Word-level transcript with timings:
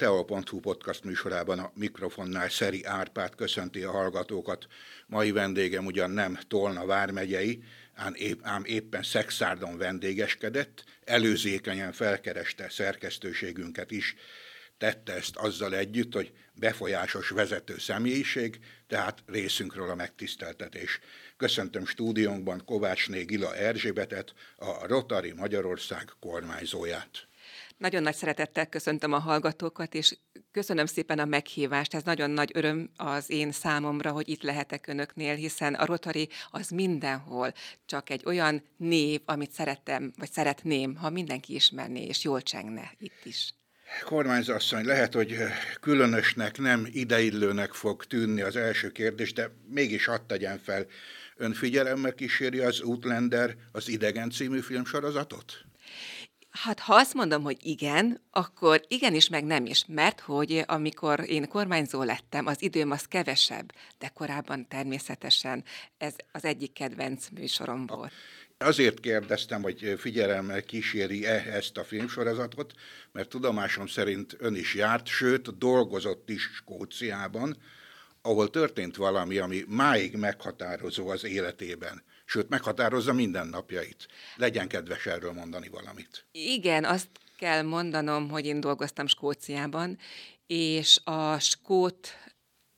Teo.hu 0.00 0.60
podcast 0.60 1.04
műsorában 1.04 1.58
a 1.58 1.72
mikrofonnál 1.74 2.48
Szeri 2.48 2.84
Árpád 2.84 3.34
köszönti 3.34 3.82
a 3.82 3.90
hallgatókat. 3.90 4.66
Mai 5.06 5.30
vendégem 5.30 5.86
ugyan 5.86 6.10
nem 6.10 6.38
Tolna 6.48 6.86
vármegyei, 6.86 7.62
ám, 7.94 8.14
épp, 8.14 8.38
ám 8.42 8.64
éppen 8.64 9.02
Szexárdon 9.02 9.78
vendégeskedett, 9.78 10.84
előzékenyen 11.04 11.92
felkereste 11.92 12.68
szerkesztőségünket 12.68 13.90
is, 13.90 14.14
tette 14.78 15.12
ezt 15.12 15.36
azzal 15.36 15.74
együtt, 15.74 16.14
hogy 16.14 16.32
befolyásos 16.54 17.28
vezető 17.28 17.78
személyiség, 17.78 18.58
tehát 18.86 19.22
részünkről 19.26 19.90
a 19.90 19.94
megtiszteltetés. 19.94 21.00
Köszöntöm 21.36 21.86
stúdiónkban 21.86 22.64
Kovácsné 22.64 23.22
Gila 23.22 23.56
Erzsébetet, 23.56 24.34
a 24.56 24.86
Rotary 24.86 25.32
Magyarország 25.32 26.12
kormányzóját. 26.20 27.28
Nagyon 27.80 28.02
nagy 28.02 28.14
szeretettel 28.14 28.66
köszöntöm 28.66 29.12
a 29.12 29.18
hallgatókat, 29.18 29.94
és 29.94 30.18
köszönöm 30.50 30.86
szépen 30.86 31.18
a 31.18 31.24
meghívást. 31.24 31.94
Ez 31.94 32.02
nagyon 32.02 32.30
nagy 32.30 32.50
öröm 32.54 32.90
az 32.96 33.30
én 33.30 33.52
számomra, 33.52 34.10
hogy 34.10 34.28
itt 34.28 34.42
lehetek 34.42 34.86
önöknél, 34.86 35.34
hiszen 35.34 35.74
a 35.74 35.84
Rotary 35.84 36.28
az 36.50 36.68
mindenhol 36.68 37.52
csak 37.86 38.10
egy 38.10 38.22
olyan 38.26 38.62
név, 38.76 39.20
amit 39.24 39.52
szeretem, 39.52 40.12
vagy 40.16 40.32
szeretném, 40.32 40.96
ha 40.96 41.10
mindenki 41.10 41.54
ismerné, 41.54 42.04
és 42.04 42.24
jól 42.24 42.42
csengne 42.42 42.92
itt 42.98 43.24
is. 43.24 43.54
Kormányzasszony, 44.04 44.84
lehet, 44.84 45.14
hogy 45.14 45.36
különösnek, 45.80 46.58
nem 46.58 46.86
ideillőnek 46.90 47.72
fog 47.72 48.04
tűnni 48.04 48.40
az 48.40 48.56
első 48.56 48.90
kérdés, 48.90 49.32
de 49.32 49.50
mégis 49.68 50.04
hadd 50.04 50.26
tegyen 50.26 50.58
fel. 50.58 50.86
Ön 51.36 51.52
figyelemmel 51.52 52.14
kíséri 52.14 52.58
az 52.58 52.80
Outlander, 52.80 53.56
az 53.72 53.88
Idegen 53.88 54.30
című 54.30 54.60
filmsorozatot? 54.60 55.69
Hát 56.50 56.80
ha 56.80 56.94
azt 56.94 57.14
mondom, 57.14 57.42
hogy 57.42 57.56
igen, 57.62 58.20
akkor 58.30 58.84
igenis, 58.88 59.28
meg 59.28 59.44
nem 59.44 59.66
is, 59.66 59.84
mert 59.88 60.20
hogy 60.20 60.64
amikor 60.66 61.30
én 61.30 61.48
kormányzó 61.48 62.02
lettem, 62.02 62.46
az 62.46 62.62
időm 62.62 62.90
az 62.90 63.04
kevesebb, 63.04 63.72
de 63.98 64.08
korábban 64.08 64.68
természetesen 64.68 65.64
ez 65.98 66.14
az 66.32 66.44
egyik 66.44 66.72
kedvenc 66.72 67.28
műsorom 67.28 67.86
volt. 67.86 68.12
Azért 68.58 69.00
kérdeztem, 69.00 69.62
hogy 69.62 69.94
figyelemmel 69.98 70.62
kíséri-e 70.62 71.44
ezt 71.52 71.76
a 71.76 71.84
filmsorozatot, 71.84 72.72
mert 73.12 73.28
tudomásom 73.28 73.86
szerint 73.86 74.36
ön 74.38 74.54
is 74.54 74.74
járt, 74.74 75.06
sőt, 75.06 75.58
dolgozott 75.58 76.30
is 76.30 76.42
Skóciában, 76.42 77.56
ahol 78.22 78.50
történt 78.50 78.96
valami, 78.96 79.38
ami 79.38 79.64
máig 79.68 80.16
meghatározó 80.16 81.08
az 81.08 81.24
életében 81.24 82.02
sőt 82.30 82.48
meghatározza 82.48 83.12
mindennapjait. 83.12 84.08
Legyen 84.36 84.68
kedves 84.68 85.06
erről 85.06 85.32
mondani 85.32 85.68
valamit. 85.68 86.26
Igen, 86.32 86.84
azt 86.84 87.08
kell 87.38 87.62
mondanom, 87.62 88.28
hogy 88.28 88.46
én 88.46 88.60
dolgoztam 88.60 89.06
Skóciában, 89.06 89.98
és 90.46 91.00
a 91.04 91.38
skót 91.38 92.08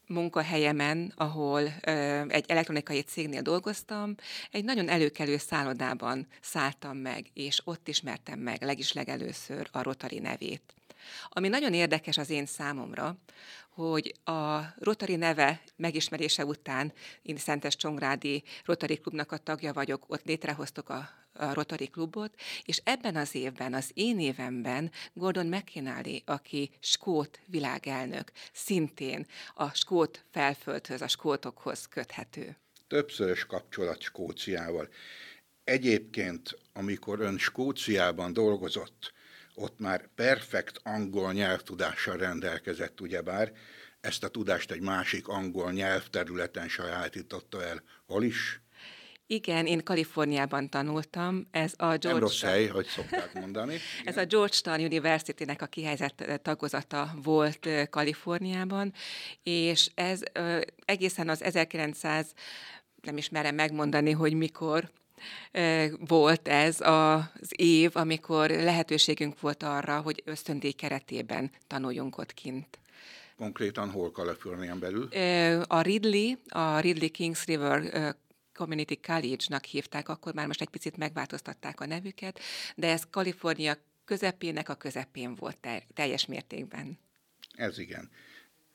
munkahelyemen, 0.06 1.12
ahol 1.16 1.62
ö, 1.86 2.22
egy 2.28 2.44
elektronikai 2.48 3.00
cégnél 3.00 3.42
dolgoztam, 3.42 4.14
egy 4.50 4.64
nagyon 4.64 4.88
előkelő 4.88 5.36
szállodában 5.36 6.26
szálltam 6.40 6.96
meg, 6.96 7.26
és 7.34 7.60
ott 7.64 7.88
ismertem 7.88 8.38
meg 8.38 8.62
legis 8.62 8.92
legelőször 8.92 9.68
a 9.72 9.82
Rotary 9.82 10.18
nevét. 10.18 10.74
Ami 11.28 11.48
nagyon 11.48 11.74
érdekes 11.74 12.16
az 12.16 12.30
én 12.30 12.46
számomra, 12.46 13.16
hogy 13.74 14.14
a 14.24 14.60
Rotary 14.78 15.16
neve 15.16 15.62
megismerése 15.76 16.44
után 16.44 16.92
én 17.22 17.36
Szentes 17.36 17.76
Csongrádi 17.76 18.42
Rotary 18.64 18.96
Klubnak 18.96 19.32
a 19.32 19.36
tagja 19.36 19.72
vagyok, 19.72 20.04
ott 20.08 20.24
létrehoztuk 20.24 20.88
a, 20.88 21.10
a 21.32 21.54
Rotary 21.54 21.86
Klubot, 21.86 22.34
és 22.64 22.80
ebben 22.84 23.16
az 23.16 23.34
évben, 23.34 23.74
az 23.74 23.90
én 23.94 24.20
évemben 24.20 24.90
Gordon 25.12 25.46
McKinley, 25.46 26.18
aki 26.24 26.70
skót 26.80 27.40
világelnök, 27.46 28.32
szintén 28.52 29.26
a 29.54 29.68
skót 29.74 30.24
felföldhöz, 30.30 31.02
a 31.02 31.08
skótokhoz 31.08 31.86
köthető. 31.86 32.56
Többszörös 32.88 33.46
kapcsolat 33.46 34.00
Skóciával. 34.00 34.88
Egyébként, 35.64 36.58
amikor 36.72 37.20
ön 37.20 37.38
Skóciában 37.38 38.32
dolgozott, 38.32 39.12
ott 39.54 39.78
már 39.78 40.08
perfekt 40.14 40.80
angol 40.82 41.32
nyelvtudással 41.32 42.16
rendelkezett, 42.16 43.00
ugyebár 43.00 43.52
ezt 44.00 44.24
a 44.24 44.28
tudást 44.28 44.70
egy 44.70 44.80
másik 44.80 45.28
angol 45.28 45.72
nyelvterületen 45.72 46.68
sajátította 46.68 47.64
el. 47.64 47.82
Hol 48.06 48.24
is? 48.24 48.60
Igen, 49.26 49.66
én 49.66 49.84
Kaliforniában 49.84 50.68
tanultam. 50.68 51.48
Ez 51.50 51.72
a 51.76 51.84
George 51.84 52.08
Nem 52.08 52.18
rossz 52.18 52.42
hely, 52.42 52.66
hogy 52.66 52.86
szokták 52.86 53.32
mondani. 53.32 53.72
Igen. 53.72 53.86
Ez 54.14 54.16
a 54.16 54.24
Georgetown 54.24 54.80
University-nek 54.80 55.62
a 55.62 55.66
kihelyezett 55.66 56.40
tagozata 56.42 57.14
volt 57.22 57.68
Kaliforniában, 57.90 58.92
és 59.42 59.90
ez 59.94 60.20
egészen 60.84 61.28
az 61.28 61.42
1900 61.42 62.32
nem 63.02 63.16
is 63.16 63.28
merem 63.28 63.54
megmondani, 63.54 64.10
hogy 64.10 64.34
mikor, 64.34 64.90
volt 65.98 66.48
ez 66.48 66.80
az 66.80 67.50
év, 67.50 67.90
amikor 67.96 68.50
lehetőségünk 68.50 69.40
volt 69.40 69.62
arra, 69.62 70.00
hogy 70.00 70.22
ösztöndíj 70.24 70.72
keretében 70.72 71.50
tanuljunk 71.66 72.18
ott 72.18 72.34
kint. 72.34 72.78
Konkrétan 73.36 73.90
hol 73.90 74.10
Kalifornián 74.10 74.78
belül? 74.78 75.08
A 75.66 75.80
Ridley, 75.80 76.34
a 76.48 76.78
Ridley 76.80 77.10
Kings 77.10 77.44
River 77.44 78.14
Community 78.54 79.00
College-nak 79.06 79.64
hívták, 79.64 80.08
akkor 80.08 80.34
már 80.34 80.46
most 80.46 80.60
egy 80.60 80.68
picit 80.68 80.96
megváltoztatták 80.96 81.80
a 81.80 81.86
nevüket, 81.86 82.40
de 82.76 82.90
ez 82.90 83.02
Kalifornia 83.10 83.76
közepének 84.04 84.68
a 84.68 84.74
közepén 84.74 85.34
volt 85.34 85.68
teljes 85.94 86.26
mértékben. 86.26 86.98
Ez 87.54 87.78
igen 87.78 88.10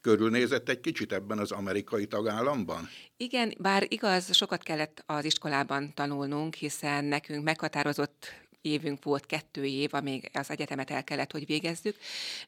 körülnézett 0.07 0.69
egy 0.69 0.79
kicsit 0.79 1.13
ebben 1.13 1.39
az 1.39 1.51
amerikai 1.51 2.05
tagállamban? 2.05 2.89
Igen, 3.17 3.53
bár 3.57 3.85
igaz, 3.87 4.35
sokat 4.35 4.63
kellett 4.63 5.03
az 5.05 5.25
iskolában 5.25 5.93
tanulnunk, 5.93 6.53
hiszen 6.53 7.05
nekünk 7.05 7.43
meghatározott 7.43 8.33
évünk 8.61 9.03
volt, 9.03 9.25
kettő 9.25 9.65
év, 9.65 9.93
amíg 9.93 10.29
az 10.33 10.49
egyetemet 10.49 10.91
el 10.91 11.03
kellett, 11.03 11.31
hogy 11.31 11.45
végezzük, 11.45 11.95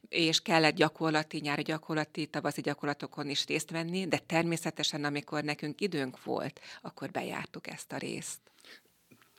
és 0.08 0.40
kellett 0.40 0.74
gyakorlati, 0.74 1.38
nyári 1.38 1.62
gyakorlati, 1.62 2.26
tavaszi 2.26 2.60
gyakorlatokon 2.60 3.28
is 3.28 3.46
részt 3.46 3.70
venni, 3.70 4.06
de 4.06 4.18
természetesen, 4.26 5.04
amikor 5.04 5.42
nekünk 5.42 5.80
időnk 5.80 6.24
volt, 6.24 6.60
akkor 6.82 7.10
bejártuk 7.10 7.66
ezt 7.66 7.92
a 7.92 7.96
részt 7.96 8.38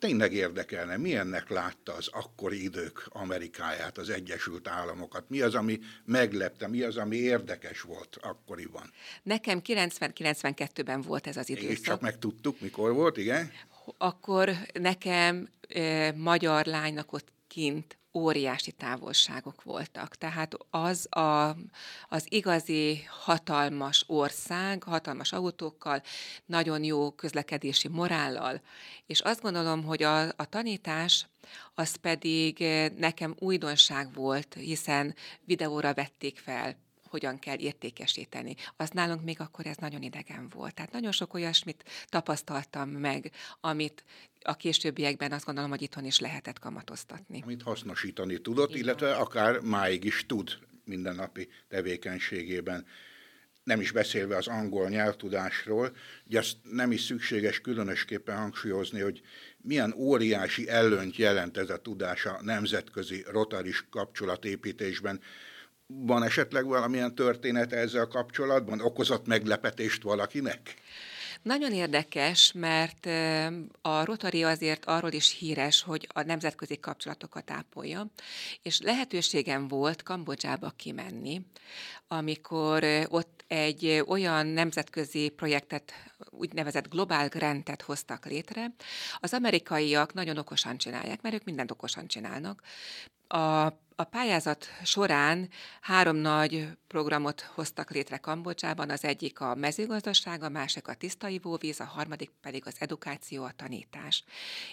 tényleg 0.01 0.33
érdekelne, 0.33 0.97
milyennek 0.97 1.49
látta 1.49 1.93
az 1.93 2.07
akkori 2.11 2.63
idők 2.63 3.07
Amerikáját, 3.09 3.97
az 3.97 4.09
Egyesült 4.09 4.67
Államokat? 4.67 5.29
Mi 5.29 5.41
az, 5.41 5.55
ami 5.55 5.79
meglepte, 6.05 6.67
mi 6.67 6.81
az, 6.81 6.97
ami 6.97 7.15
érdekes 7.15 7.81
volt 7.81 8.17
akkoriban? 8.21 8.91
Nekem 9.23 9.61
90-92-ben 9.65 11.01
volt 11.01 11.27
ez 11.27 11.37
az 11.37 11.49
időszak. 11.49 11.71
És 11.71 11.81
csak 11.81 12.01
megtudtuk, 12.01 12.59
mikor 12.59 12.93
volt, 12.93 13.17
igen? 13.17 13.51
Akkor 13.97 14.51
nekem 14.73 15.49
e, 15.69 16.11
magyar 16.11 16.65
lánynak 16.65 17.13
ott 17.13 17.27
kint 17.47 17.97
óriási 18.13 18.71
távolságok 18.71 19.63
voltak. 19.63 20.15
Tehát 20.15 20.55
az 20.69 21.15
a, 21.15 21.55
az 22.09 22.25
igazi 22.29 23.03
hatalmas 23.09 24.03
ország, 24.07 24.83
hatalmas 24.83 25.31
autókkal, 25.33 26.01
nagyon 26.45 26.83
jó 26.83 27.11
közlekedési 27.11 27.87
morállal, 27.87 28.61
és 29.05 29.19
azt 29.19 29.41
gondolom, 29.41 29.83
hogy 29.83 30.03
a, 30.03 30.21
a 30.21 30.45
tanítás 30.49 31.27
az 31.75 31.95
pedig 31.95 32.63
nekem 32.97 33.35
újdonság 33.39 34.13
volt, 34.13 34.53
hiszen 34.53 35.15
videóra 35.45 35.93
vették 35.93 36.39
fel 36.39 36.75
hogyan 37.11 37.39
kell 37.39 37.57
értékesíteni. 37.59 38.55
Az 38.77 38.89
nálunk 38.89 39.23
még 39.23 39.39
akkor 39.39 39.65
ez 39.65 39.77
nagyon 39.77 40.01
idegen 40.01 40.49
volt. 40.49 40.73
Tehát 40.73 40.91
nagyon 40.91 41.11
sok 41.11 41.33
olyasmit 41.33 41.83
tapasztaltam 42.09 42.89
meg, 42.89 43.31
amit 43.59 44.03
a 44.41 44.55
későbbiekben 44.55 45.31
azt 45.31 45.45
gondolom, 45.45 45.69
hogy 45.69 45.81
itthon 45.81 46.05
is 46.05 46.19
lehetett 46.19 46.59
kamatoztatni. 46.59 47.41
Amit 47.43 47.61
hasznosítani 47.61 48.41
tudott, 48.41 48.69
Igen. 48.69 48.81
illetve 48.81 49.15
akár 49.15 49.59
máig 49.59 50.03
is 50.03 50.25
tud 50.25 50.57
mindennapi 50.83 51.47
tevékenységében 51.67 52.85
nem 53.63 53.81
is 53.81 53.91
beszélve 53.91 54.37
az 54.37 54.47
angol 54.47 54.89
nyelvtudásról, 54.89 55.95
hogy 56.25 56.35
azt 56.35 56.55
nem 56.63 56.91
is 56.91 57.01
szükséges 57.01 57.61
különösképpen 57.61 58.37
hangsúlyozni, 58.37 58.99
hogy 58.99 59.21
milyen 59.57 59.93
óriási 59.97 60.69
előnyt 60.69 61.15
jelent 61.15 61.57
ez 61.57 61.69
a 61.69 61.77
tudás 61.77 62.25
a 62.25 62.39
nemzetközi 62.41 63.25
rotaris 63.27 63.85
kapcsolatépítésben. 63.89 65.21
Van 65.95 66.23
esetleg 66.23 66.65
valamilyen 66.65 67.15
történet 67.15 67.73
ezzel 67.73 68.07
kapcsolatban? 68.07 68.81
Okozott 68.81 69.27
meglepetést 69.27 70.03
valakinek? 70.03 70.75
Nagyon 71.41 71.73
érdekes, 71.73 72.51
mert 72.51 73.05
a 73.81 74.05
Rotary 74.05 74.43
azért 74.43 74.85
arról 74.85 75.11
is 75.11 75.37
híres, 75.37 75.81
hogy 75.81 76.07
a 76.13 76.21
nemzetközi 76.21 76.79
kapcsolatokat 76.79 77.51
ápolja, 77.51 78.07
és 78.61 78.81
lehetőségem 78.81 79.67
volt 79.67 80.03
Kambodzsába 80.03 80.73
kimenni, 80.75 81.41
amikor 82.07 82.83
ott 83.09 83.43
egy 83.47 84.03
olyan 84.07 84.47
nemzetközi 84.47 85.29
projektet, 85.29 85.93
úgynevezett 86.29 86.89
Global 86.89 87.27
Grantet 87.27 87.81
hoztak 87.81 88.25
létre. 88.25 88.73
Az 89.19 89.33
amerikaiak 89.33 90.13
nagyon 90.13 90.37
okosan 90.37 90.77
csinálják, 90.77 91.21
mert 91.21 91.35
ők 91.35 91.43
mindent 91.43 91.71
okosan 91.71 92.07
csinálnak. 92.07 92.61
A 93.27 93.67
A 94.01 94.03
pályázat 94.03 94.67
során 94.83 95.49
három 95.81 96.15
nagy 96.15 96.67
programot 96.87 97.41
hoztak 97.41 97.91
létre 97.91 98.17
Kambodzsában, 98.17 98.89
az 98.89 99.03
egyik 99.03 99.39
a 99.39 99.55
mezőgazdaság, 99.55 100.43
a 100.43 100.49
másik 100.49 100.87
a 100.87 100.93
tiszta 100.93 101.27
ivóvíz, 101.27 101.79
a 101.79 101.83
harmadik 101.83 102.31
pedig 102.41 102.63
az 102.65 102.75
edukáció, 102.79 103.43
a 103.43 103.51
tanítás. 103.55 104.23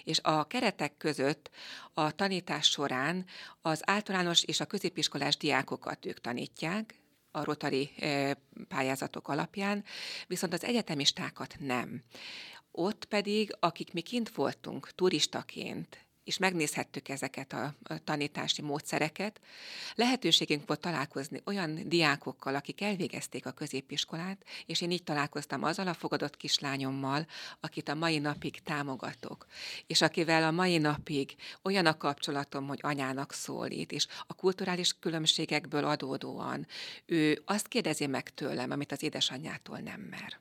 És 0.03 0.19
a 0.23 0.43
keretek 0.43 0.97
között 0.97 1.49
a 1.93 2.11
tanítás 2.11 2.69
során 2.69 3.25
az 3.61 3.81
általános 3.85 4.43
és 4.43 4.59
a 4.59 4.65
középiskolás 4.65 5.37
diákokat 5.37 6.05
ők 6.05 6.21
tanítják, 6.21 6.95
a 7.31 7.43
rotari 7.43 7.91
eh, 7.99 8.31
pályázatok 8.67 9.27
alapján, 9.27 9.83
viszont 10.27 10.53
az 10.53 10.63
egyetemistákat 10.63 11.55
nem. 11.59 12.03
Ott 12.71 13.05
pedig, 13.05 13.55
akik 13.59 13.93
mi 13.93 14.01
kint 14.01 14.29
voltunk 14.29 14.89
turistaként, 14.95 16.08
és 16.23 16.37
megnézhettük 16.37 17.09
ezeket 17.09 17.53
a, 17.53 17.75
tanítási 18.03 18.61
módszereket. 18.61 19.41
Lehetőségünk 19.95 20.67
volt 20.67 20.79
találkozni 20.79 21.41
olyan 21.45 21.89
diákokkal, 21.89 22.55
akik 22.55 22.81
elvégezték 22.81 23.45
a 23.45 23.51
középiskolát, 23.51 24.43
és 24.65 24.81
én 24.81 24.91
így 24.91 25.03
találkoztam 25.03 25.63
azzal 25.63 25.87
a 25.87 25.93
fogadott 25.93 26.37
kislányommal, 26.37 27.25
akit 27.59 27.89
a 27.89 27.95
mai 27.95 28.17
napig 28.19 28.61
támogatok, 28.63 29.45
és 29.87 30.01
akivel 30.01 30.43
a 30.43 30.51
mai 30.51 30.77
napig 30.77 31.35
olyan 31.63 31.85
a 31.85 31.97
kapcsolatom, 31.97 32.67
hogy 32.67 32.79
anyának 32.81 33.33
szólít, 33.33 33.91
és 33.91 34.07
a 34.27 34.33
kulturális 34.33 34.99
különbségekből 34.99 35.85
adódóan 35.85 36.67
ő 37.05 37.41
azt 37.45 37.67
kérdezi 37.67 38.07
meg 38.07 38.29
tőlem, 38.29 38.71
amit 38.71 38.91
az 38.91 39.03
édesanyjától 39.03 39.77
nem 39.77 40.01
mer 40.01 40.39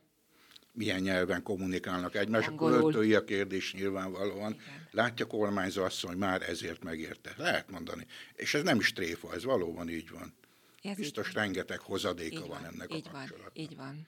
milyen 0.79 1.01
nyelven 1.01 1.43
kommunikálnak 1.43 2.15
egymás. 2.15 2.47
Angolul. 2.47 3.15
a 3.15 3.25
kérdés 3.25 3.73
nyilvánvalóan. 3.75 4.53
Igen. 4.53 4.89
Látja 4.91 5.27
kormányzó 5.27 5.87
hogy 6.01 6.17
már 6.17 6.43
ezért 6.43 6.85
megérte. 6.85 7.35
Lehet 7.37 7.71
mondani. 7.71 8.07
És 8.35 8.55
ez 8.55 8.63
nem 8.63 8.79
is 8.79 8.93
tréfa, 8.93 9.35
ez 9.35 9.45
valóban 9.45 9.89
így 9.89 10.11
van. 10.11 10.35
Ez 10.83 10.97
biztos 10.97 11.29
így 11.29 11.35
rengeteg 11.35 11.81
hozadéka 11.81 12.41
van, 12.41 12.49
van 12.49 12.65
ennek 12.65 12.95
így 12.95 13.07
a 13.07 13.11
kapcsolatnak. 13.11 13.53
Van, 13.55 13.65
így 13.65 13.77
van. 13.77 14.07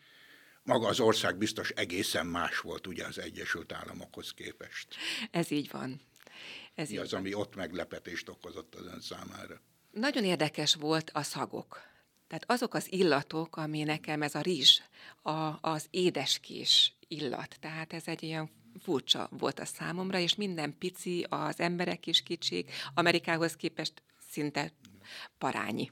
Maga 0.63 0.89
az 0.89 1.01
ország 1.01 1.37
biztos 1.37 1.71
egészen 1.71 2.27
más 2.27 2.59
volt 2.59 2.87
ugye 2.87 3.07
az 3.07 3.19
Egyesült 3.19 3.73
Államokhoz 3.73 4.33
képest. 4.33 4.95
Ez 5.31 5.51
így 5.51 5.71
van. 5.71 6.01
Ez 6.75 6.89
Mi 6.89 6.95
így 6.95 7.01
az, 7.01 7.11
van. 7.11 7.21
ami 7.21 7.35
ott 7.35 7.55
meglepetést 7.55 8.29
okozott 8.29 8.75
az 8.75 8.87
ön 8.87 9.01
számára? 9.01 9.61
Nagyon 9.91 10.25
érdekes 10.25 10.75
volt 10.75 11.11
a 11.15 11.23
szagok. 11.23 11.90
Tehát 12.31 12.45
azok 12.47 12.75
az 12.75 12.93
illatok, 12.93 13.57
ami 13.57 13.83
nekem 13.83 14.23
ez 14.23 14.35
a 14.35 14.41
rizs, 14.41 14.81
a, 15.23 15.69
az 15.69 15.87
édeskés 15.91 16.93
illat, 17.09 17.57
tehát 17.61 17.93
ez 17.93 18.03
egy 18.07 18.23
ilyen 18.23 18.51
furcsa 18.83 19.29
volt 19.31 19.59
a 19.59 19.65
számomra, 19.65 20.19
és 20.19 20.35
minden 20.35 20.79
pici, 20.79 21.27
az 21.29 21.61
emberek 21.61 22.07
is 22.07 22.23
kicsik, 22.23 22.73
Amerikához 22.95 23.57
képest 23.57 24.03
szinte 24.31 24.73
parányi. 25.39 25.91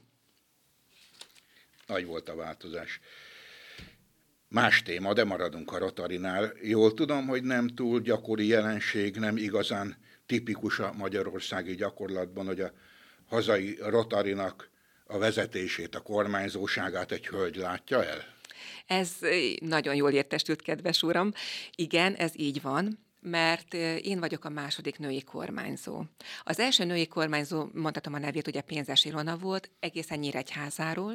Nagy 1.87 2.05
volt 2.05 2.29
a 2.29 2.35
változás. 2.35 2.99
Más 4.47 4.81
téma, 4.81 5.13
de 5.13 5.23
maradunk 5.23 5.71
a 5.71 5.77
Rotarinál. 5.77 6.53
Jól 6.61 6.93
tudom, 6.93 7.27
hogy 7.27 7.43
nem 7.43 7.67
túl 7.67 7.99
gyakori 8.01 8.47
jelenség, 8.47 9.15
nem 9.15 9.37
igazán 9.37 9.97
tipikus 10.25 10.79
a 10.79 10.93
magyarországi 10.93 11.75
gyakorlatban, 11.75 12.45
hogy 12.45 12.61
a 12.61 12.71
hazai 13.27 13.77
Rotarinak 13.81 14.69
a 15.11 15.17
vezetését, 15.17 15.95
a 15.95 15.99
kormányzóságát 15.99 17.11
egy 17.11 17.27
hölgy 17.27 17.55
látja 17.55 18.05
el? 18.05 18.25
Ez 18.85 19.11
nagyon 19.59 19.95
jól 19.95 20.11
értestült, 20.11 20.61
kedves 20.61 21.03
uram. 21.03 21.31
Igen, 21.75 22.15
ez 22.15 22.31
így 22.35 22.61
van 22.61 23.08
mert 23.21 23.73
én 24.01 24.19
vagyok 24.19 24.45
a 24.45 24.49
második 24.49 24.97
női 24.97 25.23
kormányzó. 25.23 26.03
Az 26.43 26.59
első 26.59 26.83
női 26.83 27.07
kormányzó, 27.07 27.67
mondhatom 27.73 28.13
a 28.13 28.19
nevét, 28.19 28.47
ugye 28.47 28.61
Pénzes 28.61 29.05
Ilona 29.05 29.37
volt, 29.37 29.69
egészen 29.79 30.19
Nyíregyházáról, 30.19 31.13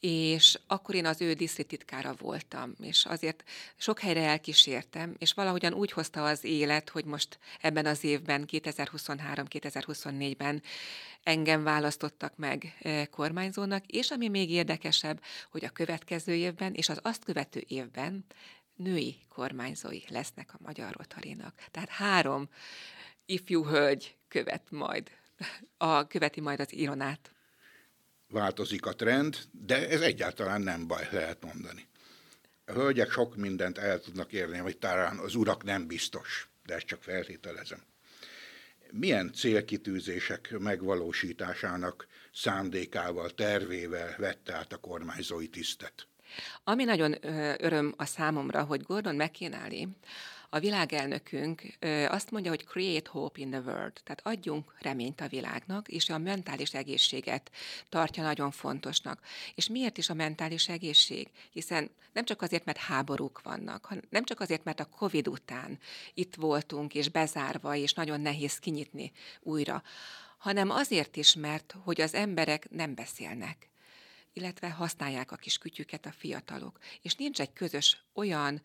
és 0.00 0.58
akkor 0.66 0.94
én 0.94 1.06
az 1.06 1.20
ő 1.20 1.32
disztrititkára 1.32 2.14
voltam, 2.18 2.74
és 2.80 3.04
azért 3.04 3.42
sok 3.76 4.00
helyre 4.00 4.22
elkísértem, 4.22 5.14
és 5.18 5.32
valahogyan 5.32 5.72
úgy 5.72 5.92
hozta 5.92 6.24
az 6.24 6.44
élet, 6.44 6.88
hogy 6.88 7.04
most 7.04 7.38
ebben 7.60 7.86
az 7.86 8.04
évben, 8.04 8.44
2023-2024-ben 8.52 10.62
engem 11.22 11.62
választottak 11.62 12.36
meg 12.36 12.78
kormányzónak, 13.10 13.86
és 13.86 14.10
ami 14.10 14.28
még 14.28 14.50
érdekesebb, 14.50 15.22
hogy 15.50 15.64
a 15.64 15.70
következő 15.70 16.34
évben 16.34 16.74
és 16.74 16.88
az 16.88 16.98
azt 17.02 17.24
követő 17.24 17.64
évben 17.66 18.24
női 18.82 19.16
kormányzói 19.28 20.00
lesznek 20.08 20.54
a 20.54 20.58
Magyar 20.60 20.94
Rotarinak. 20.96 21.64
Tehát 21.70 21.88
három 21.88 22.48
ifjú 23.26 23.64
hölgy 23.64 24.16
követ 24.28 24.70
majd, 24.70 25.10
a, 25.76 26.06
követi 26.06 26.40
majd 26.40 26.60
az 26.60 26.72
ironát. 26.72 27.32
Változik 28.28 28.86
a 28.86 28.94
trend, 28.94 29.38
de 29.50 29.88
ez 29.88 30.00
egyáltalán 30.00 30.60
nem 30.60 30.86
baj, 30.86 31.08
lehet 31.10 31.44
mondani. 31.44 31.86
A 32.64 32.72
hölgyek 32.72 33.10
sok 33.10 33.36
mindent 33.36 33.78
el 33.78 34.00
tudnak 34.00 34.32
érni, 34.32 34.58
hogy 34.58 34.78
talán 34.78 35.18
az 35.18 35.34
urak 35.34 35.64
nem 35.64 35.86
biztos, 35.86 36.48
de 36.66 36.74
ezt 36.74 36.86
csak 36.86 37.02
feltételezem. 37.02 37.82
Milyen 38.90 39.32
célkitűzések 39.32 40.54
megvalósításának 40.58 42.06
szándékával, 42.32 43.30
tervével 43.30 44.14
vette 44.18 44.54
át 44.54 44.72
a 44.72 44.76
kormányzói 44.76 45.48
tisztet? 45.48 46.06
Ami 46.64 46.84
nagyon 46.84 47.14
öröm 47.58 47.94
a 47.96 48.04
számomra, 48.04 48.62
hogy 48.62 48.82
Gordon 48.82 49.14
McKinley, 49.14 49.86
a 50.54 50.58
világelnökünk 50.58 51.62
azt 52.08 52.30
mondja, 52.30 52.50
hogy 52.50 52.64
create 52.64 53.10
hope 53.10 53.40
in 53.40 53.50
the 53.50 53.60
world, 53.60 53.92
tehát 54.04 54.20
adjunk 54.22 54.74
reményt 54.80 55.20
a 55.20 55.28
világnak, 55.28 55.88
és 55.88 56.08
a 56.10 56.18
mentális 56.18 56.74
egészséget 56.74 57.50
tartja 57.88 58.22
nagyon 58.22 58.50
fontosnak. 58.50 59.20
És 59.54 59.68
miért 59.68 59.98
is 59.98 60.08
a 60.10 60.14
mentális 60.14 60.68
egészség? 60.68 61.28
Hiszen 61.52 61.90
nem 62.12 62.24
csak 62.24 62.42
azért, 62.42 62.64
mert 62.64 62.78
háborúk 62.78 63.40
vannak, 63.42 63.94
nem 64.10 64.24
csak 64.24 64.40
azért, 64.40 64.64
mert 64.64 64.80
a 64.80 64.84
Covid 64.84 65.28
után 65.28 65.78
itt 66.14 66.34
voltunk, 66.34 66.94
és 66.94 67.08
bezárva, 67.08 67.74
és 67.76 67.92
nagyon 67.92 68.20
nehéz 68.20 68.58
kinyitni 68.58 69.12
újra, 69.40 69.82
hanem 70.38 70.70
azért 70.70 71.16
is, 71.16 71.34
mert 71.34 71.74
hogy 71.84 72.00
az 72.00 72.14
emberek 72.14 72.70
nem 72.70 72.94
beszélnek 72.94 73.71
illetve 74.32 74.70
használják 74.70 75.32
a 75.32 75.36
kis 75.36 75.58
kütyüket 75.58 76.06
a 76.06 76.12
fiatalok. 76.12 76.78
És 77.02 77.14
nincs 77.14 77.40
egy 77.40 77.52
közös 77.52 78.04
olyan 78.14 78.62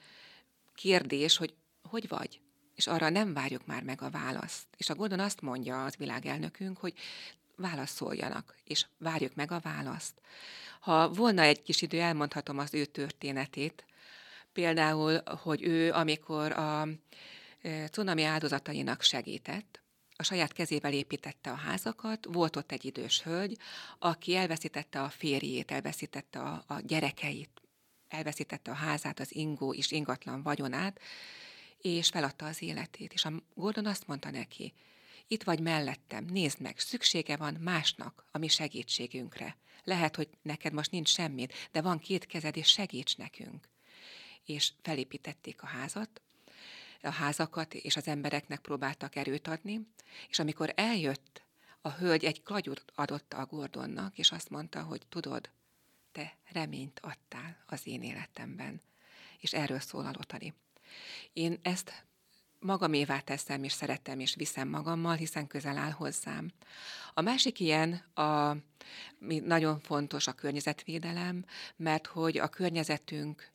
kérdés, 0.76 1.38
hogy 1.38 1.54
hogy 1.88 2.08
vagy? 2.08 2.42
És 2.76 2.88
arra 2.88 3.10
nem 3.10 3.34
várjuk 3.34 3.66
már 3.66 3.84
meg 3.84 4.02
a 4.02 4.10
választ. 4.10 4.68
És 4.78 4.90
a 4.90 4.96
Gordon 4.96 5.20
azt 5.20 5.42
mondja 5.42 5.86
az 5.86 5.96
világelnökünk, 5.96 6.78
hogy 6.78 6.94
válaszoljanak, 7.56 8.56
és 8.64 8.86
várjuk 8.98 9.36
meg 9.36 9.52
a 9.52 9.60
választ. 9.60 10.22
Ha 10.80 11.10
volna 11.10 11.42
egy 11.42 11.62
kis 11.62 11.82
idő, 11.82 12.00
elmondhatom 12.00 12.58
az 12.58 12.74
ő 12.74 12.86
történetét. 12.86 13.86
Például, 14.54 15.22
hogy 15.26 15.64
ő, 15.64 15.92
amikor 15.92 16.52
a 16.52 16.88
e, 17.62 17.88
cunami 17.88 18.24
áldozatainak 18.24 19.02
segített, 19.02 19.82
a 20.18 20.24
saját 20.24 20.54
kezével 20.54 20.94
építette 20.94 21.52
a 21.52 21.56
házakat, 21.56 22.26
volt 22.26 22.56
ott 22.56 22.72
egy 22.72 22.86
idős 22.86 23.22
hölgy, 23.22 23.58
aki 24.00 24.36
elveszítette 24.36 25.02
a 25.02 25.10
férjét, 25.10 25.72
elveszítette 25.72 26.40
a, 26.40 26.64
a 26.68 26.80
gyerekeit, 26.80 27.62
elveszítette 28.08 28.72
a 28.72 28.74
házát, 28.74 29.20
az 29.20 29.36
ingó 29.36 29.74
és 29.74 29.92
ingatlan 29.92 30.42
vagyonát, 30.42 31.00
és 31.78 32.10
feladta 32.10 32.46
az 32.46 32.62
életét. 32.62 33.14
És 33.14 33.26
a 33.26 33.32
Gordon 33.54 33.86
azt 33.86 34.08
mondta 34.08 34.32
neki, 34.32 34.74
itt 35.28 35.44
vagy 35.44 35.60
mellettem, 35.60 36.26
nézd 36.26 36.60
meg, 36.60 36.80
szüksége 36.80 37.38
van 37.38 37.54
másnak 37.54 38.26
a 38.32 38.38
mi 38.38 38.48
segítségünkre. 38.48 39.58
Lehet, 39.84 40.16
hogy 40.16 40.30
neked 40.42 40.74
most 40.74 40.92
nincs 40.92 41.10
semmit, 41.10 41.54
de 41.72 41.82
van 41.82 42.00
két 42.00 42.26
kezed, 42.26 42.58
és 42.58 42.68
segíts 42.68 43.18
nekünk. 43.18 43.70
És 44.46 44.72
felépítették 44.82 45.62
a 45.62 45.66
házat, 45.66 46.22
a 47.02 47.10
házakat, 47.10 47.74
és 47.74 47.96
az 47.96 48.08
embereknek 48.08 48.60
próbáltak 48.60 49.16
erőt 49.16 49.48
adni, 49.48 49.88
és 50.30 50.40
amikor 50.40 50.74
eljött, 50.76 51.46
a 51.82 51.90
hölgy 51.90 52.26
egy 52.26 52.44
klagyút 52.44 52.84
adott 52.96 53.34
a 53.34 53.46
Gordonnak, 53.46 54.18
és 54.18 54.32
azt 54.32 54.50
mondta, 54.50 54.82
hogy 54.82 55.02
tudod, 55.10 55.50
te 56.12 56.38
reményt 56.52 57.00
adtál 57.00 57.58
az 57.66 57.88
én 57.88 58.04
életemben. 58.04 58.82
És 59.40 59.54
erről 59.54 59.80
szól 59.80 60.06
a 60.06 60.12
lotari. 60.14 60.54
Én 61.34 61.60
ezt 61.62 62.06
magamévá 62.60 63.20
teszem, 63.20 63.64
és 63.64 63.72
szeretem, 63.72 64.20
és 64.20 64.36
viszem 64.36 64.68
magammal, 64.68 65.16
hiszen 65.16 65.48
közel 65.48 65.78
áll 65.78 65.92
hozzám. 65.92 66.52
A 67.14 67.22
másik 67.22 67.60
ilyen, 67.60 67.94
a, 68.14 68.58
nagyon 69.44 69.80
fontos 69.80 70.28
a 70.28 70.34
környezetvédelem, 70.34 71.46
mert 71.76 72.08
hogy 72.08 72.38
a 72.38 72.48
környezetünk 72.48 73.52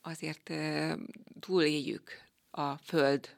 azért 0.00 0.50
túléljük 1.40 2.21
a 2.52 2.76
föld 2.76 3.36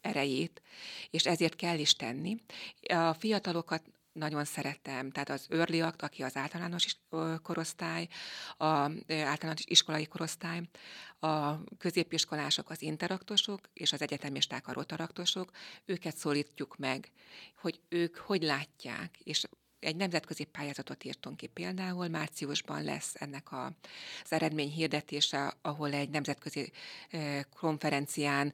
erejét, 0.00 0.62
és 1.10 1.26
ezért 1.26 1.56
kell 1.56 1.78
is 1.78 1.92
tenni. 1.92 2.36
A 2.86 3.12
fiatalokat 3.12 3.82
nagyon 4.12 4.44
szeretem, 4.44 5.10
tehát 5.10 5.28
az 5.28 5.46
early 5.50 5.80
act, 5.80 6.02
aki 6.02 6.22
az 6.22 6.36
általános 6.36 7.00
korosztály, 7.42 8.08
a 8.56 8.90
általános 9.08 9.64
iskolai 9.64 10.06
korosztály, 10.06 10.60
a 11.18 11.64
középiskolások 11.78 12.70
az 12.70 12.82
interaktosok, 12.82 13.60
és 13.72 13.92
az 13.92 14.02
egyetemisták 14.02 14.68
a 14.68 14.72
rotaraktosok, 14.72 15.50
őket 15.84 16.16
szólítjuk 16.16 16.76
meg, 16.76 17.10
hogy 17.56 17.80
ők 17.88 18.16
hogy 18.16 18.42
látják, 18.42 19.18
és 19.18 19.44
egy 19.80 19.96
nemzetközi 19.96 20.44
pályázatot 20.44 21.04
írtunk 21.04 21.36
ki 21.36 21.46
például, 21.46 22.08
márciusban 22.08 22.84
lesz 22.84 23.14
ennek 23.14 23.52
a, 23.52 23.64
az 24.24 24.32
eredmény 24.32 24.70
hirdetése, 24.70 25.54
ahol 25.62 25.92
egy 25.92 26.10
nemzetközi 26.10 26.72
konferencián 27.56 28.52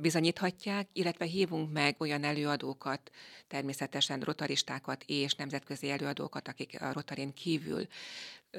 bizonyíthatják, 0.00 0.88
illetve 0.92 1.24
hívunk 1.24 1.72
meg 1.72 1.96
olyan 1.98 2.24
előadókat, 2.24 3.10
természetesen 3.46 4.20
rotaristákat 4.20 5.04
és 5.06 5.34
nemzetközi 5.34 5.90
előadókat, 5.90 6.48
akik 6.48 6.82
a 6.82 6.92
rotarin 6.92 7.32
kívül 7.32 7.86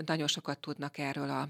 nagyon 0.06 0.28
sokat 0.28 0.60
tudnak 0.60 0.98
erről 0.98 1.30
a 1.30 1.48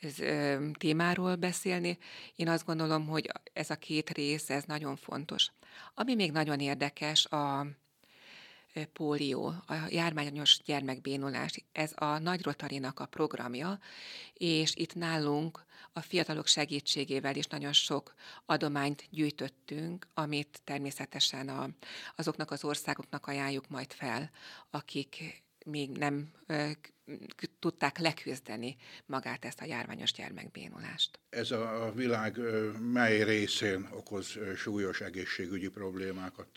ez, 0.00 0.18
ö, 0.18 0.68
témáról 0.78 1.36
beszélni. 1.36 1.98
Én 2.36 2.48
azt 2.48 2.66
gondolom, 2.66 3.06
hogy 3.06 3.30
ez 3.52 3.70
a 3.70 3.76
két 3.76 4.10
rész, 4.10 4.50
ez 4.50 4.64
nagyon 4.64 4.96
fontos. 4.96 5.50
Ami 5.94 6.14
még 6.14 6.32
nagyon 6.32 6.60
érdekes, 6.60 7.26
a 7.26 7.66
pólió, 8.84 9.46
a 9.66 9.74
járványos 9.88 10.60
gyermekbénulás, 10.64 11.64
ez 11.72 11.92
a 11.94 12.18
Nagy 12.18 12.42
Rotarinak 12.42 13.00
a 13.00 13.06
programja, 13.06 13.78
és 14.34 14.74
itt 14.74 14.94
nálunk 14.94 15.64
a 15.92 16.00
fiatalok 16.00 16.46
segítségével 16.46 17.36
is 17.36 17.46
nagyon 17.46 17.72
sok 17.72 18.14
adományt 18.46 19.08
gyűjtöttünk, 19.10 20.06
amit 20.14 20.60
természetesen 20.64 21.48
a, 21.48 21.68
azoknak 22.16 22.50
az 22.50 22.64
országoknak 22.64 23.26
ajánljuk 23.26 23.68
majd 23.68 23.92
fel, 23.92 24.30
akik 24.70 25.44
még 25.66 25.90
nem 25.90 26.30
tudták 27.58 27.98
leküzdeni 27.98 28.76
magát 29.06 29.44
ezt 29.44 29.60
a 29.60 29.64
járványos 29.64 30.12
gyermekbénulást. 30.12 31.18
Ez 31.28 31.50
a 31.50 31.92
világ 31.94 32.38
mely 32.80 33.22
részén 33.22 33.88
okoz 33.92 34.38
súlyos 34.56 35.00
egészségügyi 35.00 35.68
problémákat? 35.68 36.48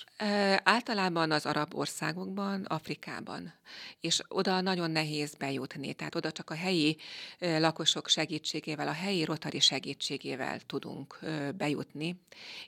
Általában 0.64 1.32
az 1.32 1.46
arab 1.46 1.76
országokban, 1.76 2.64
Afrikában, 2.64 3.54
és 4.00 4.22
oda 4.28 4.62
nagyon 4.62 4.92
nehéz 4.92 5.36
bejutni, 5.36 5.94
tehát 5.94 6.16
oda 6.16 6.32
csak 6.32 6.50
a 6.50 6.56
helyi 6.56 6.98
lakosok 7.40 8.08
segítségével, 8.08 8.88
a 8.88 8.92
helyi 8.92 9.24
rotari 9.24 9.60
segítségével 9.60 10.60
tudunk 10.60 11.20
bejutni, 11.58 12.22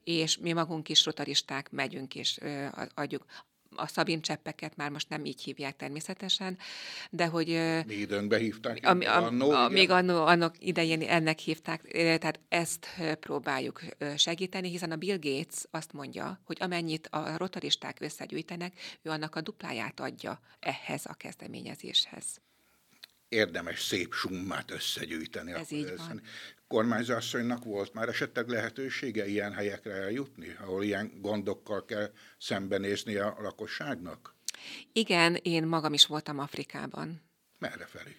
és 0.04 0.38
mi 0.38 0.52
magunk 0.52 0.90
is 0.90 1.06
rotaristák 1.06 1.72
megyünk 1.72 2.16
és 2.16 2.40
adjuk 2.94 3.26
a 3.76 3.88
szabin 3.88 4.22
cseppeket 4.22 4.76
már 4.76 4.90
most 4.90 5.10
nem 5.10 5.26
így 5.26 5.42
hívják 5.42 5.76
természetesen, 5.76 6.58
de 7.10 7.26
hogy... 7.26 7.48
Mi 7.86 7.94
időnkbe 7.94 8.38
hívták? 8.38 8.80
Ami, 8.88 9.06
a, 9.06 9.24
annó, 9.26 9.52
a, 9.52 9.70
még 9.70 9.90
annó, 9.90 10.26
annak 10.26 10.56
idején 10.60 11.02
ennek 11.02 11.40
hívták, 11.40 11.82
tehát 11.92 12.40
ezt 12.50 12.88
próbáljuk 13.20 13.82
segíteni, 14.16 14.70
hiszen 14.70 14.92
a 14.92 14.96
Bill 14.96 15.18
Gates 15.22 15.64
azt 15.72 15.94
mondja, 15.94 16.42
hogy 16.44 16.58
amennyit 16.60 17.08
a 17.08 17.38
rotaristák 17.38 17.98
összegyűjtenek, 18.00 18.74
ő 19.02 19.10
annak 19.10 19.36
a 19.36 19.42
dupláját 19.42 20.00
adja 20.00 20.40
ehhez 20.60 21.06
a 21.06 21.14
kezdeményezéshez 21.14 22.42
érdemes 23.32 23.82
szép 23.82 24.14
summát 24.14 24.72
összegyűjteni. 24.72 25.52
Ez 25.52 25.72
így 25.72 25.94
van. 25.98 26.22
Kormányzásasszonynak 26.72 27.64
volt 27.64 27.94
már 27.94 28.08
esetleg 28.08 28.48
lehetősége 28.48 29.28
ilyen 29.28 29.54
helyekre 29.54 29.94
eljutni, 29.94 30.56
ahol 30.60 30.84
ilyen 30.84 31.12
gondokkal 31.22 31.86
kell 31.86 32.12
szembenézni 32.38 33.16
a 33.16 33.38
lakosságnak? 33.40 34.36
Igen, 34.94 35.36
én 35.42 35.64
magam 35.64 35.94
is 35.94 36.06
voltam 36.06 36.40
Afrikában. 36.40 37.22
Merre 37.60 37.86
felé? 37.86 38.16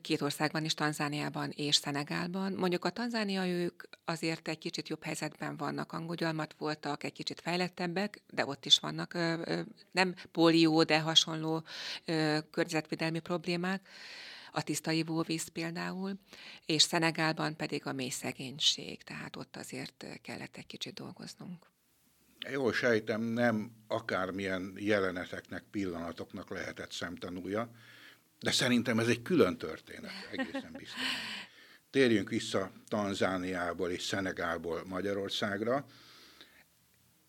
Két 0.00 0.20
országban 0.20 0.64
is, 0.64 0.74
Tanzániában 0.74 1.50
és 1.56 1.74
Szenegálban. 1.74 2.52
Mondjuk 2.52 2.84
a 2.84 2.90
tanzánia 2.90 3.46
ők 3.46 3.82
azért 4.04 4.48
egy 4.48 4.58
kicsit 4.58 4.88
jobb 4.88 5.02
helyzetben 5.02 5.56
vannak, 5.56 5.92
angolgyalmat 5.92 6.54
voltak, 6.58 7.04
egy 7.04 7.12
kicsit 7.12 7.40
fejlettebbek, 7.40 8.22
de 8.30 8.46
ott 8.46 8.64
is 8.64 8.78
vannak 8.78 9.12
nem 9.90 10.14
pólió, 10.32 10.82
de 10.82 11.00
hasonló 11.00 11.64
környezetvédelmi 12.50 13.20
problémák 13.20 13.88
a 14.52 14.62
tiszta 14.62 14.90
ivóvíz 14.90 15.48
például, 15.48 16.18
és 16.66 16.82
Szenegálban 16.82 17.56
pedig 17.56 17.86
a 17.86 17.92
mély 17.92 18.10
szegénység, 18.10 19.02
tehát 19.02 19.36
ott 19.36 19.56
azért 19.56 20.06
kellett 20.22 20.56
egy 20.56 20.66
kicsit 20.66 20.94
dolgoznunk. 20.94 21.66
Jól 22.50 22.72
sejtem, 22.72 23.22
nem 23.22 23.70
akármilyen 23.88 24.72
jeleneteknek, 24.76 25.64
pillanatoknak 25.70 26.50
lehetett 26.50 26.92
szemtanúja, 26.92 27.70
de 28.40 28.50
szerintem 28.50 28.98
ez 28.98 29.08
egy 29.08 29.22
külön 29.22 29.58
történet, 29.58 30.12
egészen 30.32 30.72
biztos. 30.72 31.00
Térjünk 31.90 32.28
vissza 32.28 32.72
Tanzániából 32.88 33.90
és 33.90 34.02
Szenegálból 34.02 34.84
Magyarországra. 34.86 35.86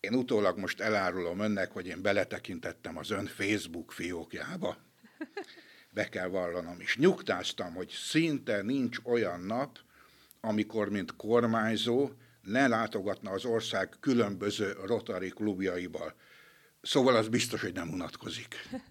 Én 0.00 0.14
utólag 0.14 0.58
most 0.58 0.80
elárulom 0.80 1.40
önnek, 1.40 1.72
hogy 1.72 1.86
én 1.86 2.02
beletekintettem 2.02 2.96
az 2.96 3.10
ön 3.10 3.26
Facebook 3.26 3.92
fiókjába. 3.92 4.76
Be 5.94 6.08
kell 6.08 6.28
vallanom. 6.28 6.80
És 6.80 6.96
nyugtáztam, 6.96 7.74
hogy 7.74 7.88
szinte 7.88 8.62
nincs 8.62 8.98
olyan 9.04 9.40
nap, 9.40 9.78
amikor, 10.40 10.88
mint 10.88 11.16
kormányzó, 11.16 12.10
ne 12.42 12.66
látogatna 12.66 13.30
az 13.30 13.44
ország 13.44 13.96
különböző 14.00 14.72
Rotary 14.84 15.28
klubjaival. 15.28 16.14
Szóval 16.82 17.16
az 17.16 17.28
biztos, 17.28 17.60
hogy 17.60 17.72
nem 17.72 17.92
unatkozik. 17.92 18.54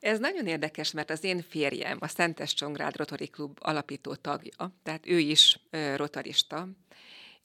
Ez 0.00 0.18
nagyon 0.18 0.46
érdekes, 0.46 0.92
mert 0.92 1.10
az 1.10 1.24
én 1.24 1.42
férjem 1.42 1.96
a 2.00 2.08
Szentes 2.08 2.54
Csongrád 2.54 2.96
Rotary 2.96 3.28
Klub 3.28 3.58
alapító 3.60 4.14
tagja, 4.14 4.74
tehát 4.82 5.06
ő 5.06 5.18
is 5.18 5.60
ö, 5.70 5.96
rotarista, 5.96 6.68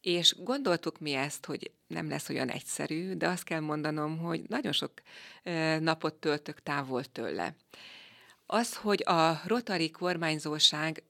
és 0.02 0.36
gondoltuk 0.40 1.00
mi 1.00 1.14
ezt, 1.14 1.46
hogy 1.46 1.72
nem 1.88 2.10
lesz 2.10 2.30
olyan 2.30 2.50
egyszerű, 2.50 3.14
de 3.14 3.28
azt 3.28 3.44
kell 3.44 3.60
mondanom, 3.60 4.18
hogy 4.18 4.42
nagyon 4.48 4.72
sok 4.72 4.92
ö, 5.44 5.80
napot 5.80 6.14
töltök 6.14 6.64
távol 6.64 7.04
tőle. 7.04 7.56
Az, 8.54 8.76
hogy 8.76 9.04
a 9.06 9.42
Rotary 9.46 9.92
kormányzóság 9.92 11.04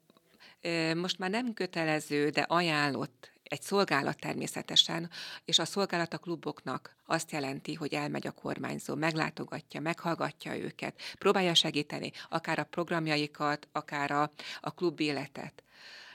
most 0.95 1.19
már 1.19 1.29
nem 1.29 1.53
kötelező, 1.53 2.29
de 2.29 2.41
ajánlott 2.41 3.31
egy 3.43 3.61
szolgálat 3.61 4.19
természetesen, 4.19 5.09
és 5.45 5.59
a 5.59 5.65
szolgálat 5.65 6.13
a 6.13 6.17
kluboknak 6.17 6.95
azt 7.05 7.31
jelenti, 7.31 7.73
hogy 7.73 7.93
elmegy 7.93 8.27
a 8.27 8.31
kormányzó, 8.31 8.95
meglátogatja, 8.95 9.81
meghallgatja 9.81 10.57
őket, 10.57 11.01
próbálja 11.17 11.53
segíteni, 11.53 12.11
akár 12.29 12.59
a 12.59 12.63
programjaikat, 12.63 13.67
akár 13.71 14.11
a, 14.11 14.31
a 14.61 14.71
klub 14.71 14.99
életet. 14.99 15.63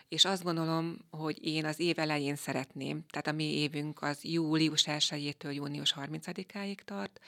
És 0.08 0.24
azt 0.24 0.42
gondolom, 0.42 0.96
hogy 1.10 1.44
én 1.46 1.64
az 1.64 1.80
év 1.80 1.98
elején 1.98 2.36
szeretném, 2.36 3.04
tehát 3.10 3.26
a 3.26 3.32
mi 3.32 3.58
évünk 3.58 4.02
az 4.02 4.18
július 4.22 4.84
1-től 4.86 5.54
június 5.54 5.94
30-áig 5.96 6.78
tart, 6.84 7.20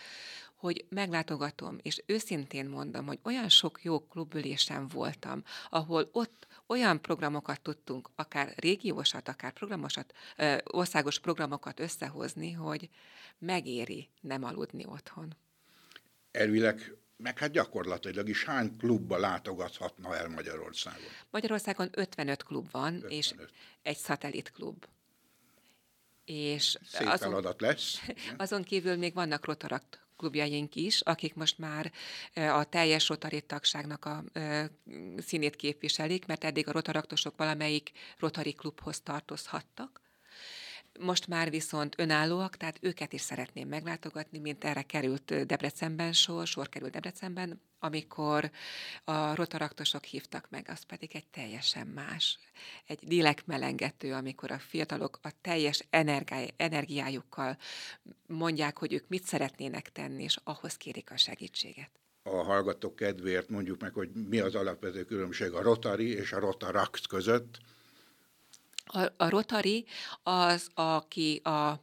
hogy 0.60 0.84
meglátogatom, 0.88 1.78
és 1.82 2.02
őszintén 2.06 2.66
mondom, 2.66 3.06
hogy 3.06 3.18
olyan 3.22 3.48
sok 3.48 3.82
jó 3.82 4.00
klubülésen 4.00 4.88
voltam, 4.88 5.42
ahol 5.70 6.08
ott 6.12 6.46
olyan 6.66 7.00
programokat 7.00 7.60
tudtunk, 7.60 8.10
akár 8.14 8.52
régiósat, 8.56 9.28
akár 9.28 9.52
programosat, 9.52 10.14
országos 10.64 11.18
programokat 11.18 11.80
összehozni, 11.80 12.52
hogy 12.52 12.88
megéri 13.38 14.08
nem 14.20 14.44
aludni 14.44 14.86
otthon. 14.86 15.36
Elvileg 16.30 16.96
meg 17.16 17.38
hát 17.38 17.50
gyakorlatilag 17.50 18.28
is 18.28 18.44
hány 18.44 18.76
klubba 18.76 19.18
látogathatna 19.18 20.16
el 20.16 20.28
Magyarországon? 20.28 21.08
Magyarországon 21.30 21.88
55 21.92 22.42
klub 22.42 22.70
van, 22.70 22.94
55. 22.94 23.10
és 23.10 23.34
egy 23.82 23.96
szatellit 23.96 24.50
klub. 24.50 24.84
És 26.24 26.78
Szép 26.84 27.08
azon, 27.08 27.28
feladat 27.28 27.60
lesz. 27.60 28.00
Azon 28.36 28.62
kívül 28.62 28.96
még 28.96 29.14
vannak 29.14 29.44
rotarakt 29.44 30.00
klubjaink 30.20 30.74
is, 30.74 31.00
akik 31.00 31.34
most 31.34 31.58
már 31.58 31.92
a 32.34 32.64
teljes 32.64 33.08
rotari 33.08 33.40
tagságnak 33.40 34.04
a 34.04 34.24
színét 35.16 35.56
képviselik, 35.56 36.26
mert 36.26 36.44
eddig 36.44 36.68
a 36.68 36.72
rotaraktosok 36.72 37.36
valamelyik 37.36 37.90
rotari 38.18 38.52
klubhoz 38.52 39.00
tartozhattak. 39.00 40.00
Most 40.98 41.26
már 41.26 41.50
viszont 41.50 41.94
önállóak, 41.98 42.56
tehát 42.56 42.78
őket 42.80 43.12
is 43.12 43.20
szeretném 43.20 43.68
meglátogatni, 43.68 44.38
mint 44.38 44.64
erre 44.64 44.82
került 44.82 45.46
Debrecenben 45.46 46.12
sor, 46.12 46.46
sor 46.46 46.68
került 46.68 46.92
Debrecenben, 46.92 47.60
amikor 47.80 48.50
a 49.04 49.34
rotaraktosok 49.34 50.04
hívtak 50.04 50.46
meg, 50.50 50.68
az 50.68 50.82
pedig 50.82 51.10
egy 51.12 51.26
teljesen 51.26 51.86
más, 51.86 52.38
egy 52.86 52.98
lélekmelengető, 53.08 54.12
amikor 54.12 54.50
a 54.50 54.58
fiatalok 54.58 55.18
a 55.22 55.30
teljes 55.40 55.86
energiájukkal 56.56 57.56
mondják, 58.26 58.78
hogy 58.78 58.92
ők 58.92 59.08
mit 59.08 59.24
szeretnének 59.24 59.92
tenni, 59.92 60.22
és 60.22 60.38
ahhoz 60.44 60.76
kérik 60.76 61.10
a 61.10 61.16
segítséget 61.16 61.90
a 62.22 62.42
hallgatók 62.42 62.96
kedvéért 62.96 63.48
mondjuk 63.48 63.80
meg, 63.80 63.92
hogy 63.92 64.10
mi 64.28 64.38
az 64.38 64.54
alapvető 64.54 65.04
különbség 65.04 65.52
a 65.52 65.62
Rotary 65.62 66.14
és 66.14 66.32
a 66.32 66.38
Rotaract 66.38 67.06
között. 67.06 67.58
A, 68.84 69.06
a 69.16 69.28
Rotary 69.28 69.86
az, 70.22 70.68
aki 70.74 71.36
a 71.36 71.80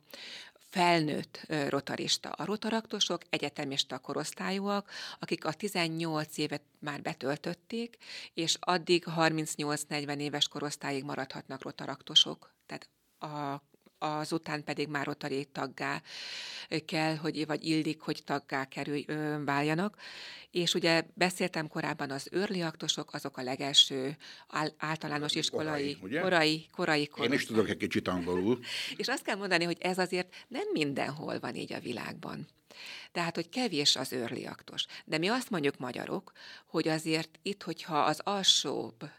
felnőtt 0.78 1.46
rotarista. 1.70 2.30
A 2.30 2.46
rotaraktosok 2.46 3.22
egyetemista 3.30 4.00
korosztályúak, 4.00 4.90
akik 5.20 5.46
a 5.46 5.54
18 5.54 6.38
évet 6.38 6.62
már 6.80 7.02
betöltötték, 7.02 7.98
és 8.34 8.58
addig 8.60 9.04
38-40 9.18 10.18
éves 10.18 10.48
korosztályig 10.48 11.04
maradhatnak 11.04 11.62
rotaraktosok. 11.62 12.54
Tehát 12.66 12.90
a 13.20 13.62
azután 14.00 14.64
pedig 14.64 14.88
már 14.88 15.06
rotari 15.06 15.46
taggá 15.46 16.02
kell, 16.86 17.16
hogy, 17.16 17.46
vagy 17.46 17.66
illik, 17.66 18.02
hogy 18.02 18.22
taggá 18.26 18.66
kerül, 18.66 19.06
váljanak. 19.46 19.98
És 20.52 20.74
ugye 20.74 21.04
beszéltem 21.14 21.68
korábban 21.68 22.12
az 22.12 22.30
early 22.32 22.62
aktosok, 22.62 23.14
azok 23.14 23.38
a 23.38 23.42
legelső 23.42 24.18
általános 24.78 25.36
iskolai, 25.36 25.98
korai, 26.00 26.68
korai, 26.72 27.08
korai. 27.08 27.28
Én 27.28 27.34
is 27.34 27.46
tudok 27.46 27.70
egy 27.70 27.78
kicsit 27.78 28.08
angolul. 28.08 28.60
és 28.98 29.08
azt 29.08 29.24
kell 29.24 29.36
mondani, 29.36 29.64
hogy 29.64 29.78
ez 29.80 29.98
azért 29.98 30.36
nem 30.48 30.68
mindenhol 30.74 31.40
van 31.40 31.56
így 31.56 31.74
a 31.74 31.80
világban. 31.80 32.48
Tehát, 33.12 33.36
hogy 33.36 33.50
kevés 33.50 33.96
az 33.96 34.14
őrliaktos. 34.14 34.86
De 35.06 35.18
mi 35.18 35.28
azt 35.28 35.50
mondjuk 35.50 35.78
magyarok, 35.78 36.32
hogy 36.66 36.88
azért 36.88 37.40
itt, 37.42 37.64
hogyha 37.64 38.00
az 38.00 38.20
alsóbb 38.24 39.10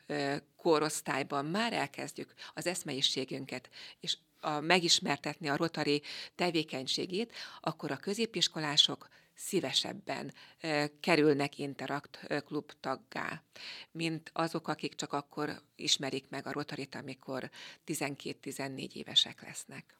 korosztályban 0.56 1.44
már 1.44 1.72
elkezdjük 1.72 2.34
az 2.54 2.66
eszmeiségünket, 2.66 3.68
és 4.00 4.16
a, 4.40 4.60
megismertetni 4.60 5.48
a 5.48 5.56
rotari 5.56 6.02
tevékenységét, 6.34 7.32
akkor 7.60 7.90
a 7.90 7.96
középiskolások 7.96 9.08
szívesebben 9.34 10.34
e, 10.58 10.90
kerülnek 11.00 11.58
Interakt 11.58 12.26
klub 12.46 12.72
taggá, 12.80 13.42
mint 13.90 14.30
azok, 14.32 14.68
akik 14.68 14.94
csak 14.94 15.12
akkor 15.12 15.62
ismerik 15.76 16.24
meg 16.28 16.46
a 16.46 16.52
rotarit, 16.52 16.94
amikor 16.94 17.50
12-14 17.86 18.92
évesek 18.92 19.42
lesznek 19.42 19.98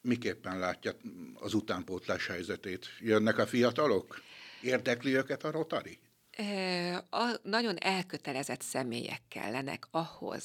miképpen 0.00 0.58
látja 0.58 0.96
az 1.34 1.54
utánpótlás 1.54 2.26
helyzetét? 2.26 2.86
Jönnek 3.00 3.38
a 3.38 3.46
fiatalok? 3.46 4.22
Érdekli 4.62 5.16
őket 5.16 5.44
a 5.44 5.50
Rotary? 5.50 5.98
E, 6.30 6.96
a, 6.96 7.38
nagyon 7.42 7.76
elkötelezett 7.78 8.60
személyek 8.60 9.20
kellenek 9.28 9.86
ahhoz, 9.90 10.44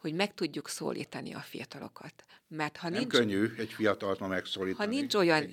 hogy 0.00 0.14
meg 0.14 0.34
tudjuk 0.34 0.68
szólítani 0.68 1.34
a 1.34 1.40
fiatalokat. 1.40 2.24
Mert 2.48 2.76
ha 2.76 2.88
nem 2.88 2.98
nincs, 2.98 3.12
könnyű 3.12 3.54
egy 3.58 3.72
fiatalt 3.72 4.18
ma 4.18 4.26
megszólítani. 4.26 4.84
Ha 4.84 4.98
nincs 5.00 5.14
olyan 5.14 5.48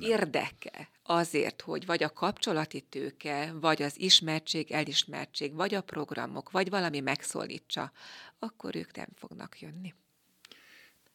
érdeke 0.00 0.88
azért, 1.02 1.60
hogy 1.60 1.86
vagy 1.86 2.02
a 2.02 2.12
kapcsolati 2.12 2.80
tőke, 2.80 3.52
vagy 3.60 3.82
az 3.82 4.00
ismertség, 4.00 4.70
elismertség, 4.70 5.54
vagy 5.54 5.74
a 5.74 5.80
programok, 5.80 6.50
vagy 6.50 6.70
valami 6.70 7.00
megszólítsa, 7.00 7.92
akkor 8.38 8.76
ők 8.76 8.96
nem 8.96 9.08
fognak 9.14 9.60
jönni. 9.60 9.94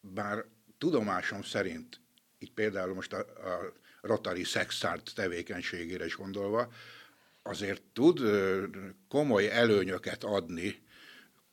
Bár 0.00 0.44
tudomásom 0.78 1.42
szerint, 1.42 2.00
így 2.38 2.52
például 2.52 2.94
most 2.94 3.12
a, 3.12 3.18
a 3.18 3.72
Rotary 4.00 4.44
Sexart 4.44 5.12
tevékenységére 5.14 6.04
is 6.04 6.16
gondolva, 6.16 6.72
azért 7.42 7.82
tud 7.82 8.20
komoly 9.08 9.50
előnyöket 9.50 10.24
adni, 10.24 10.84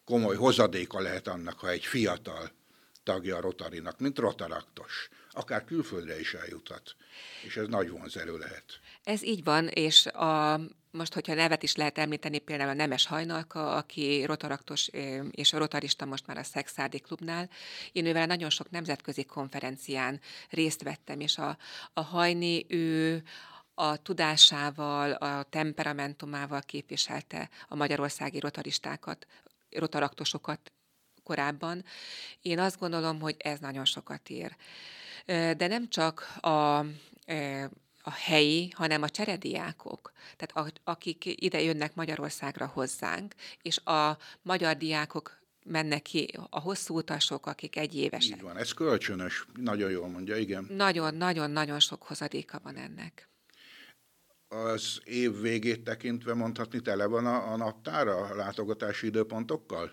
komoly 0.06 0.36
hozadéka 0.36 1.00
lehet 1.00 1.28
annak, 1.28 1.60
ha 1.60 1.70
egy 1.70 1.86
fiatal 1.86 2.52
tagja 3.04 3.36
a 3.36 3.42
Rotarinak, 3.42 4.00
mint 4.00 4.20
rotaraktos, 4.20 5.10
akár 5.32 5.64
külföldre 5.64 6.20
is 6.20 6.34
eljuthat, 6.34 6.96
és 7.46 7.58
ez 7.58 7.68
nagy 7.68 7.90
vonzerő 7.90 8.38
lehet. 8.38 8.80
Ez 9.04 9.24
így 9.24 9.44
van, 9.44 9.68
és 9.68 10.06
a, 10.06 10.60
most, 10.92 11.14
hogyha 11.14 11.34
nevet 11.34 11.64
is 11.64 11.76
lehet 11.76 11.98
említeni, 11.98 12.40
például 12.40 12.70
a 12.70 12.74
Nemes 12.74 13.06
Hajnalka, 13.06 13.76
aki 13.76 14.26
rotaraktos 14.26 14.90
és 15.32 15.54
a 15.54 15.58
rotarista 15.58 16.06
most 16.06 16.28
már 16.28 16.38
a 16.38 16.44
Szexárdi 16.44 17.00
klubnál. 17.00 17.50
Én 17.92 18.06
ővel 18.06 18.26
nagyon 18.26 18.50
sok 18.50 18.70
nemzetközi 18.70 19.24
konferencián 19.24 20.20
részt 20.50 20.84
vettem, 20.84 21.20
és 21.20 21.38
a, 21.38 21.58
a 21.94 22.02
Hajni 22.02 22.66
ő 22.68 23.24
a 23.76 23.98
tudásával, 23.98 25.12
a 25.12 25.44
temperamentumával 25.44 26.62
képviselte 26.62 27.50
a 27.68 27.76
magyarországi 27.76 28.40
rotaristákat, 28.40 29.28
rotaraktosokat 29.78 30.72
korábban. 31.24 31.84
Én 32.42 32.60
azt 32.60 32.80
gondolom, 32.80 33.20
hogy 33.20 33.36
ez 33.40 33.60
nagyon 33.60 33.86
sokat 33.86 34.30
ér. 34.30 34.56
De 35.26 35.68
nem 35.68 35.90
csak 35.90 36.38
a 36.42 36.86
a 38.06 38.12
helyi, 38.12 38.70
hanem 38.76 39.02
a 39.02 39.10
cserediákok, 39.10 40.12
tehát 40.36 40.80
akik 40.84 41.26
ide 41.26 41.62
jönnek 41.62 41.96
Magyarországra 41.96 42.66
hozzánk, 42.66 43.34
és 43.62 43.78
a 43.78 44.18
magyar 44.42 44.78
diákok 44.78 45.42
mennek 45.66 46.02
ki, 46.02 46.38
a 46.50 46.60
hosszú 46.60 46.98
utasok, 46.98 47.46
akik 47.46 47.76
egy 47.76 47.96
évesek. 47.96 48.38
Így 48.38 48.42
van, 48.42 48.58
ez 48.58 48.72
kölcsönös, 48.72 49.46
nagyon 49.54 49.92
jól 49.92 50.08
mondja, 50.08 50.36
igen. 50.36 50.66
Nagyon-nagyon-nagyon 50.70 51.80
sok 51.80 52.04
hozadéka 52.04 52.60
van 52.64 52.76
ennek. 52.76 53.30
Az 54.54 55.02
év 55.04 55.42
végét 55.42 55.84
tekintve 55.84 56.34
mondhatni 56.34 56.80
tele 56.80 57.06
van 57.06 57.26
a, 57.26 57.52
a 57.52 57.56
naptára 57.56 58.18
a 58.18 58.36
látogatási 58.36 59.08
időpontokkal? 59.08 59.92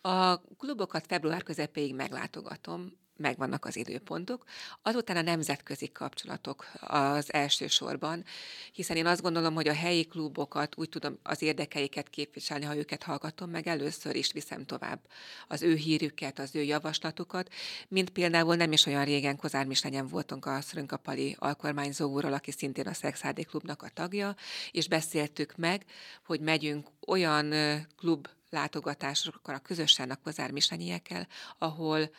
A 0.00 0.40
klubokat 0.40 1.06
február 1.06 1.42
közepéig 1.42 1.94
meglátogatom, 1.94 2.97
megvannak 3.18 3.64
az 3.64 3.76
időpontok. 3.76 4.44
Azután 4.82 5.16
a 5.16 5.22
nemzetközi 5.22 5.92
kapcsolatok 5.92 6.66
az 6.80 7.32
elsősorban, 7.32 8.24
hiszen 8.72 8.96
én 8.96 9.06
azt 9.06 9.22
gondolom, 9.22 9.54
hogy 9.54 9.68
a 9.68 9.74
helyi 9.74 10.04
klubokat 10.06 10.76
úgy 10.76 10.88
tudom 10.88 11.18
az 11.22 11.42
érdekeiket 11.42 12.10
képviselni, 12.10 12.64
ha 12.64 12.76
őket 12.76 13.02
hallgatom 13.02 13.50
meg, 13.50 13.66
először 13.66 14.16
is 14.16 14.32
viszem 14.32 14.64
tovább 14.64 15.00
az 15.48 15.62
ő 15.62 15.74
hírüket, 15.74 16.38
az 16.38 16.54
ő 16.54 16.62
javaslatukat, 16.62 17.52
mint 17.88 18.10
például 18.10 18.54
nem 18.54 18.72
is 18.72 18.86
olyan 18.86 19.04
régen 19.04 19.36
Kozár 19.36 19.66
Mislenyen 19.66 20.06
voltunk 20.06 20.46
a 20.46 20.60
Szrönkapali 20.60 21.36
alkormányzó 21.38 22.10
úrral, 22.10 22.32
aki 22.32 22.50
szintén 22.50 22.86
a 22.86 22.92
Szexádi 22.92 23.44
klubnak 23.44 23.82
a 23.82 23.88
tagja, 23.88 24.34
és 24.70 24.88
beszéltük 24.88 25.56
meg, 25.56 25.84
hogy 26.24 26.40
megyünk 26.40 26.88
olyan 27.06 27.54
klub 27.96 28.28
látogatásokra 28.50 29.58
közösen 29.58 30.10
a 30.10 30.16
Kozár 30.16 30.50
Mislenyiekkel, 30.50 31.26
ahol 31.58 32.10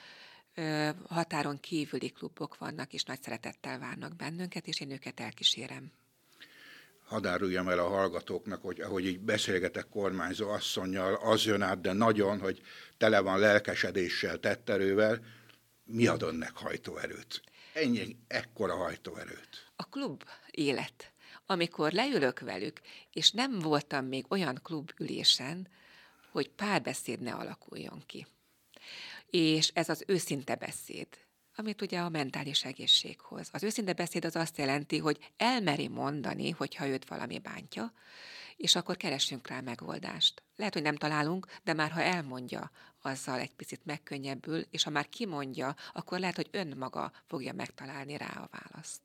határon 1.08 1.60
kívüli 1.60 2.10
klubok 2.10 2.58
vannak, 2.58 2.94
és 2.94 3.04
nagy 3.04 3.22
szeretettel 3.22 3.80
várnak 3.80 4.16
bennünket, 4.16 4.68
és 4.68 4.80
én 4.80 4.92
őket 4.92 5.20
elkísérem. 5.20 5.92
Hadd 7.06 7.26
áruljam 7.26 7.68
el 7.68 7.80
a 7.80 7.88
hallgatóknak, 7.88 8.62
hogy 8.62 8.82
ahogy 8.82 9.06
így 9.06 9.20
beszélgetek 9.20 9.90
kormányzó 9.90 10.50
asszonynal, 10.50 11.14
az 11.14 11.46
jön 11.46 11.62
át, 11.62 11.82
de 11.82 11.94
nagyon, 11.94 12.40
hogy 12.40 12.62
tele 12.98 13.20
van 13.20 13.40
lelkesedéssel, 13.40 14.40
tetterővel, 14.40 15.20
mi 15.84 16.08
ad 16.08 16.22
önnek 16.22 16.56
hajtóerőt? 16.56 17.42
Ennyi, 17.74 18.18
ekkora 18.28 18.76
hajtóerőt. 18.76 19.72
A 19.76 19.84
klub 19.84 20.24
élet. 20.52 21.12
Amikor 21.46 21.92
leülök 21.92 22.40
velük, 22.40 22.82
és 23.14 23.32
nem 23.32 23.60
voltam 23.60 24.06
még 24.06 24.26
olyan 24.30 24.60
klubülésen, 24.64 25.68
hogy 26.32 26.50
párbeszéd 26.50 27.20
ne 27.20 27.34
alakuljon 27.34 28.04
ki 28.06 28.28
és 29.30 29.72
ez 29.74 29.90
az 29.90 30.04
őszinte 30.08 30.56
beszéd, 30.56 31.08
amit 31.56 31.82
ugye 31.82 32.00
a 32.00 32.10
mentális 32.10 32.66
egészség 32.66 33.20
hoz. 33.20 33.50
Az 33.52 33.64
őszinte 33.64 33.94
beszéd 33.94 34.26
az 34.26 34.36
azt 34.36 34.58
jelenti, 34.58 34.98
hogy 34.98 35.32
elmeri 35.38 35.88
mondani, 35.88 36.50
hogyha 36.50 36.88
őt 36.88 37.08
valami 37.08 37.40
bántja, 37.40 37.94
és 38.58 38.76
akkor 38.76 38.98
keressünk 38.98 39.48
rá 39.48 39.60
megoldást. 39.60 40.44
Lehet, 40.56 40.74
hogy 40.74 40.84
nem 40.84 40.96
találunk, 40.96 41.48
de 41.64 41.74
már 41.74 41.92
ha 41.92 42.02
elmondja, 42.02 42.72
azzal 43.02 43.40
egy 43.40 43.54
picit 43.56 43.86
megkönnyebbül, 43.86 44.66
és 44.72 44.84
ha 44.84 44.90
már 44.90 45.10
kimondja, 45.10 45.76
akkor 45.94 46.20
lehet, 46.20 46.36
hogy 46.36 46.50
önmaga 46.52 47.12
fogja 47.26 47.54
megtalálni 47.54 48.18
rá 48.18 48.28
a 48.28 48.50
választ. 48.52 49.02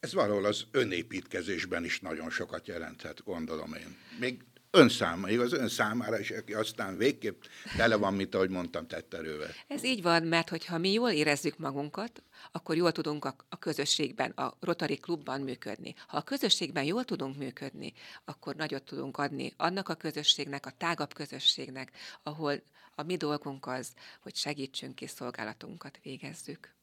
Ez 0.00 0.12
valahol 0.12 0.44
az 0.44 0.64
önépítkezésben 0.70 1.84
is 1.84 2.00
nagyon 2.00 2.30
sokat 2.30 2.66
jelenthet, 2.66 3.24
gondolom 3.24 3.74
én. 3.74 3.96
Még 4.18 4.44
önszáma, 4.74 5.30
igaz, 5.30 5.52
ön 5.52 5.68
számára 5.68 6.18
is, 6.18 6.30
aki 6.30 6.54
aztán 6.54 6.96
végképp 6.96 7.42
tele 7.76 7.96
van, 7.96 8.14
mint 8.14 8.34
ahogy 8.34 8.50
mondtam, 8.50 8.86
tetterővel. 8.86 9.50
Ez 9.66 9.84
így 9.84 10.02
van, 10.02 10.22
mert 10.22 10.48
hogyha 10.48 10.78
mi 10.78 10.92
jól 10.92 11.10
érezzük 11.10 11.58
magunkat, 11.58 12.22
akkor 12.52 12.76
jól 12.76 12.92
tudunk 12.92 13.24
a, 13.24 13.36
a 13.48 13.58
közösségben, 13.58 14.30
a 14.30 14.56
Rotary 14.60 14.96
Klubban 14.96 15.40
működni. 15.40 15.94
Ha 16.06 16.16
a 16.16 16.22
közösségben 16.22 16.84
jól 16.84 17.04
tudunk 17.04 17.36
működni, 17.36 17.92
akkor 18.24 18.54
nagyot 18.54 18.82
tudunk 18.82 19.18
adni 19.18 19.52
annak 19.56 19.88
a 19.88 19.94
közösségnek, 19.94 20.66
a 20.66 20.74
tágabb 20.78 21.14
közösségnek, 21.14 21.90
ahol 22.22 22.62
a 22.94 23.02
mi 23.02 23.16
dolgunk 23.16 23.66
az, 23.66 23.92
hogy 24.20 24.36
segítsünk 24.36 25.00
és 25.00 25.10
szolgálatunkat 25.10 25.98
végezzük. 26.02 26.74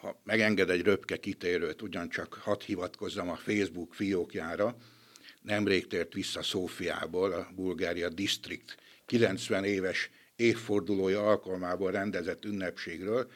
Ha 0.00 0.20
megenged 0.24 0.70
egy 0.70 0.82
röpke 0.82 1.16
kitérőt, 1.16 1.82
ugyancsak 1.82 2.34
hadd 2.34 2.62
hivatkozzam 2.64 3.28
a 3.28 3.36
Facebook 3.36 3.94
fiókjára, 3.94 4.76
nemrég 5.46 5.86
tért 5.86 6.12
vissza 6.12 6.42
Szófiából, 6.42 7.32
a 7.32 7.48
Bulgária 7.54 8.08
District 8.08 8.76
90 9.06 9.64
éves 9.64 10.10
évfordulója 10.36 11.28
alkalmából 11.28 11.90
rendezett 11.90 12.44
ünnepségről, 12.44 13.30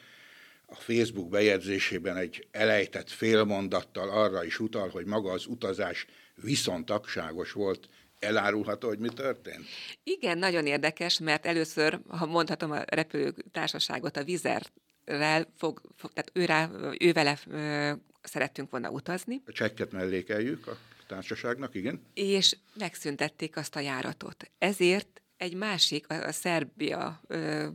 a 0.65 0.75
Facebook 0.75 1.29
bejegyzésében 1.29 2.17
egy 2.17 2.47
elejtett 2.51 3.09
félmondattal 3.09 4.09
arra 4.09 4.43
is 4.43 4.59
utal, 4.59 4.89
hogy 4.89 5.05
maga 5.05 5.31
az 5.31 5.45
utazás 5.45 6.05
viszontagságos 6.35 7.51
volt. 7.51 7.89
Elárulható, 8.19 8.87
hogy 8.87 8.99
mi 8.99 9.09
történt? 9.09 9.65
Igen, 10.03 10.37
nagyon 10.37 10.65
érdekes, 10.65 11.19
mert 11.19 11.45
először, 11.45 11.99
ha 12.07 12.25
mondhatom 12.25 12.71
a 12.71 12.83
repülőtársaságot, 12.87 14.17
a 14.17 14.23
Vizerrel 14.23 15.53
fog, 15.57 15.81
fog 15.97 16.13
tehát 16.13 16.31
őrá, 16.33 16.69
ővele 16.99 17.39
ö, 17.49 17.91
szerettünk 18.21 18.69
volna 18.69 18.89
utazni. 18.89 19.41
A 19.45 19.51
csekket 19.51 19.91
mellékeljük. 19.91 20.67
A 20.67 20.77
társaságnak, 21.11 21.75
igen. 21.75 22.01
És 22.13 22.57
megszüntették 22.73 23.57
azt 23.57 23.75
a 23.75 23.79
járatot. 23.79 24.51
Ezért 24.57 25.21
egy 25.37 25.53
másik, 25.53 26.09
a, 26.09 26.31
Szerbia 26.31 27.21
ö, 27.27 27.67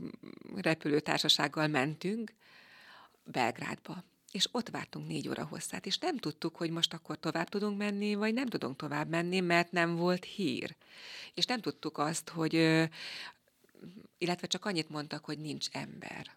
repülőtársasággal 0.54 1.66
mentünk, 1.66 2.32
Belgrádba 3.24 4.04
és 4.32 4.48
ott 4.52 4.68
vártunk 4.68 5.06
négy 5.06 5.28
óra 5.28 5.44
hosszát, 5.44 5.86
és 5.86 5.98
nem 5.98 6.16
tudtuk, 6.16 6.56
hogy 6.56 6.70
most 6.70 6.94
akkor 6.94 7.18
tovább 7.18 7.48
tudunk 7.48 7.78
menni, 7.78 8.14
vagy 8.14 8.34
nem 8.34 8.46
tudunk 8.46 8.76
tovább 8.76 9.08
menni, 9.08 9.40
mert 9.40 9.72
nem 9.72 9.96
volt 9.96 10.24
hír. 10.24 10.76
És 11.34 11.44
nem 11.44 11.60
tudtuk 11.60 11.98
azt, 11.98 12.28
hogy, 12.28 12.54
illetve 14.18 14.46
csak 14.46 14.64
annyit 14.64 14.88
mondtak, 14.88 15.24
hogy 15.24 15.38
nincs 15.38 15.66
ember. 15.72 16.36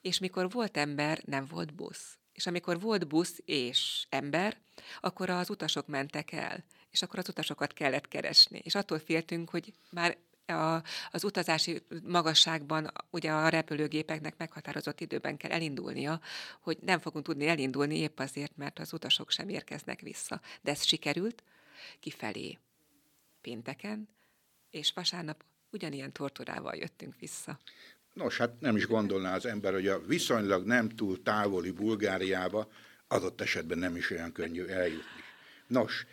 És 0.00 0.18
mikor 0.18 0.50
volt 0.50 0.76
ember, 0.76 1.22
nem 1.24 1.46
volt 1.46 1.74
busz. 1.74 2.18
És 2.42 2.48
amikor 2.48 2.80
volt 2.80 3.08
busz 3.08 3.40
és 3.44 4.06
ember, 4.08 4.56
akkor 5.00 5.30
az 5.30 5.50
utasok 5.50 5.86
mentek 5.86 6.32
el, 6.32 6.64
és 6.90 7.02
akkor 7.02 7.18
az 7.18 7.28
utasokat 7.28 7.72
kellett 7.72 8.08
keresni. 8.08 8.60
És 8.64 8.74
attól 8.74 8.98
féltünk, 8.98 9.50
hogy 9.50 9.72
már 9.90 10.16
a, 10.46 10.82
az 11.10 11.24
utazási 11.24 11.82
magasságban 12.02 12.92
ugye 13.10 13.32
a 13.32 13.48
repülőgépeknek 13.48 14.36
meghatározott 14.36 15.00
időben 15.00 15.36
kell 15.36 15.50
elindulnia, 15.50 16.20
hogy 16.60 16.78
nem 16.80 16.98
fogunk 16.98 17.24
tudni 17.24 17.46
elindulni 17.46 17.96
épp 17.96 18.18
azért, 18.18 18.56
mert 18.56 18.78
az 18.78 18.92
utasok 18.92 19.30
sem 19.30 19.48
érkeznek 19.48 20.00
vissza. 20.00 20.40
De 20.60 20.70
ez 20.70 20.84
sikerült 20.84 21.42
kifelé 22.00 22.58
pénteken, 23.40 24.08
és 24.70 24.92
vasárnap 24.92 25.44
ugyanilyen 25.70 26.12
torturával 26.12 26.74
jöttünk 26.74 27.14
vissza. 27.18 27.58
Nos, 28.12 28.36
hát 28.36 28.60
nem 28.60 28.76
is 28.76 28.86
gondolná 28.86 29.34
az 29.34 29.46
ember, 29.46 29.72
hogy 29.72 29.88
a 29.88 30.00
viszonylag 30.06 30.66
nem 30.66 30.88
túl 30.88 31.22
távoli 31.22 31.70
Bulgáriába 31.70 32.70
adott 33.08 33.40
esetben 33.40 33.78
nem 33.78 33.96
is 33.96 34.10
olyan 34.10 34.32
könnyű 34.32 34.64
eljutni. 34.64 35.22
Nos, 35.66 36.06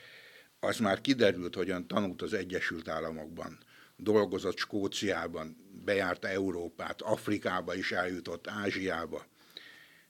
az 0.59 0.77
már 0.77 1.01
kiderült, 1.01 1.55
hogyan 1.55 1.87
tanult 1.87 2.21
az 2.21 2.33
Egyesült 2.33 2.87
Államokban 2.87 3.57
dolgozott 3.99 4.57
Skóciában, 4.57 5.57
bejárta 5.85 6.27
Európát, 6.27 7.01
Afrikába 7.01 7.75
is 7.75 7.91
eljutott, 7.91 8.47
Ázsiába. 8.47 9.25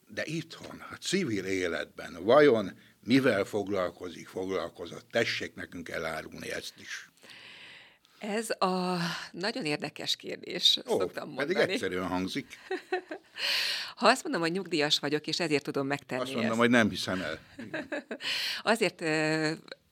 De 0.07 0.23
itthon, 0.25 0.83
a 0.91 0.95
civil 0.95 1.45
életben 1.45 2.23
vajon 2.23 2.71
mivel 3.03 3.43
foglalkozik, 3.43 4.27
foglalkozott? 4.27 5.05
Tessék 5.11 5.55
nekünk 5.55 5.89
elárulni 5.89 6.51
ezt 6.51 6.73
is. 6.79 7.09
Ez 8.19 8.49
a 8.49 8.97
nagyon 9.31 9.65
érdekes 9.65 10.15
kérdés, 10.15 10.79
Ó, 10.87 10.99
szoktam 10.99 11.27
mondani. 11.27 11.53
Pedig 11.53 11.69
egyszerűen 11.69 12.07
hangzik. 12.07 12.57
ha 13.95 14.07
azt 14.07 14.23
mondom, 14.23 14.41
hogy 14.41 14.51
nyugdíjas 14.51 14.99
vagyok, 14.99 15.27
és 15.27 15.39
ezért 15.39 15.63
tudom 15.63 15.87
megtenni 15.87 16.21
Azt 16.21 16.31
mondom, 16.31 16.51
ezt. 16.51 16.59
hogy 16.59 16.69
nem 16.69 16.89
hiszem 16.89 17.21
el. 17.21 17.39
azért 18.73 19.01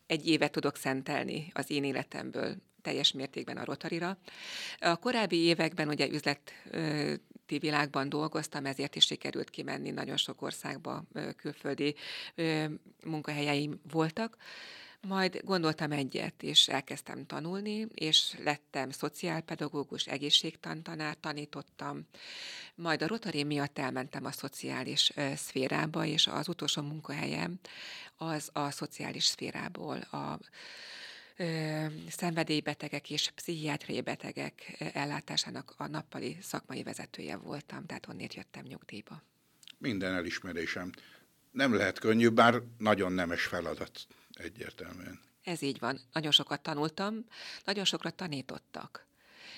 egy 0.07 0.27
évet 0.27 0.51
tudok 0.51 0.75
szentelni 0.75 1.51
az 1.53 1.69
én 1.71 1.83
életemből 1.83 2.55
teljes 2.81 3.11
mértékben 3.11 3.57
a 3.57 3.65
Rotarira. 3.65 4.17
A 4.79 4.95
korábbi 4.95 5.37
években 5.37 5.87
ugye 5.87 6.07
üzleti 6.07 6.53
világban 7.45 8.09
dolgoztam, 8.09 8.65
ezért 8.65 8.95
is 8.95 9.05
sikerült 9.05 9.49
kimenni 9.49 9.89
nagyon 9.91 10.17
sok 10.17 10.41
országba, 10.41 11.03
külföldi 11.37 11.95
munkahelyeim 13.05 13.79
voltak. 13.91 14.37
Majd 15.01 15.41
gondoltam 15.43 15.91
egyet, 15.91 16.43
és 16.43 16.67
elkezdtem 16.67 17.25
tanulni, 17.25 17.87
és 17.93 18.35
lettem 18.43 18.89
szociálpedagógus, 18.89 20.05
egészségtantanár, 20.05 21.17
tanítottam. 21.19 22.07
Majd 22.75 23.01
a 23.01 23.07
Rotary 23.07 23.43
miatt 23.43 23.77
elmentem 23.77 24.25
a 24.25 24.31
szociális 24.31 25.11
szférába, 25.35 26.05
és 26.05 26.27
az 26.27 26.47
utolsó 26.47 26.81
munkahelyem 26.81 27.59
az 28.17 28.49
a 28.53 28.71
szociális 28.71 29.25
szférából, 29.25 29.97
a 29.97 30.39
szenvedélybetegek 32.09 33.09
és 33.09 33.31
pszichiátriai 33.35 34.01
betegek 34.01 34.75
ellátásának 34.93 35.73
a 35.77 35.87
nappali 35.87 36.37
szakmai 36.41 36.83
vezetője 36.83 37.37
voltam, 37.37 37.85
tehát 37.85 38.07
onnét 38.07 38.33
jöttem 38.33 38.63
nyugdíjba. 38.63 39.21
Minden 39.77 40.13
elismerésem. 40.13 40.91
Nem 41.51 41.73
lehet 41.73 41.99
könnyű, 41.99 42.29
bár 42.29 42.61
nagyon 42.77 43.11
nemes 43.11 43.43
feladat 43.43 44.07
egyértelműen. 44.39 45.19
Ez 45.43 45.61
így 45.61 45.79
van. 45.79 45.99
Nagyon 46.13 46.31
sokat 46.31 46.61
tanultam, 46.61 47.25
nagyon 47.63 47.85
sokra 47.85 48.09
tanítottak. 48.09 49.05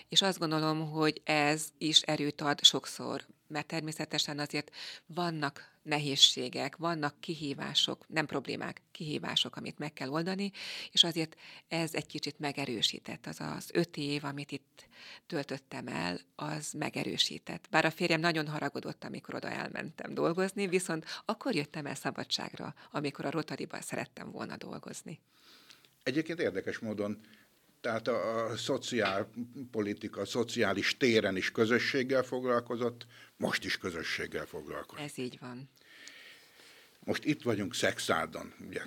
És 0.10 0.22
azt 0.22 0.40
gondolom, 0.40 0.92
hogy 0.92 1.22
ez 1.24 1.68
is 1.78 2.02
erőt 2.02 2.42
ad 2.42 2.64
sokszor, 2.64 3.26
mert 3.48 3.68
természetesen 3.68 4.40
azért 4.40 4.72
vannak 5.06 5.79
nehézségek, 5.82 6.76
vannak 6.76 7.20
kihívások, 7.20 8.08
nem 8.08 8.26
problémák, 8.26 8.82
kihívások, 8.92 9.56
amit 9.56 9.78
meg 9.78 9.94
kell 9.94 10.10
oldani, 10.10 10.52
és 10.92 11.04
azért 11.04 11.36
ez 11.68 11.94
egy 11.94 12.06
kicsit 12.06 12.40
megerősített. 12.40 13.26
Az 13.26 13.40
az 13.40 13.70
öt 13.74 13.98
év, 13.98 14.24
amit 14.24 14.52
itt 14.52 14.88
töltöttem 15.28 15.88
el, 15.88 16.20
az 16.36 16.72
megerősített. 16.72 17.68
Bár 17.70 17.86
a 17.86 17.92
férjem 17.92 18.20
nagyon 18.20 18.48
haragodott, 18.48 19.04
amikor 19.04 19.36
oda 19.36 19.50
elmentem 19.50 20.14
dolgozni, 20.14 20.68
viszont 20.68 21.06
akkor 21.26 21.56
jöttem 21.56 21.86
el 21.86 21.96
szabadságra, 21.96 22.74
amikor 22.92 23.26
a 23.26 23.32
Rotariban 23.32 23.82
szerettem 23.82 24.32
volna 24.32 24.58
dolgozni. 24.58 25.20
Egyébként 26.04 26.40
érdekes 26.40 26.80
módon 26.80 27.22
tehát 27.82 28.08
a, 28.08 28.46
a 28.46 28.58
szociálpolitika, 28.58 30.22
a 30.22 30.26
szociális 30.26 30.98
téren 30.98 31.36
is 31.36 31.52
közösséggel 31.52 32.24
foglalkozott, 32.24 33.06
most 33.38 33.66
is 33.66 33.78
közösséggel 33.78 34.46
foglalkozik. 34.46 35.06
Ez 35.06 35.18
így 35.18 35.38
van. 35.40 35.70
Most 37.00 37.26
itt 37.26 37.42
vagyunk 37.42 37.76
Szexádon, 37.76 38.54
ugye 38.68 38.82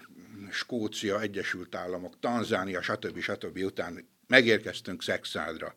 Skócia, 0.51 1.21
Egyesült 1.21 1.75
Államok, 1.75 2.19
Tanzánia, 2.21 2.83
stb. 2.83 3.21
stb. 3.21 3.59
után 3.59 4.09
megérkeztünk 4.27 5.03
Szexádra. 5.03 5.77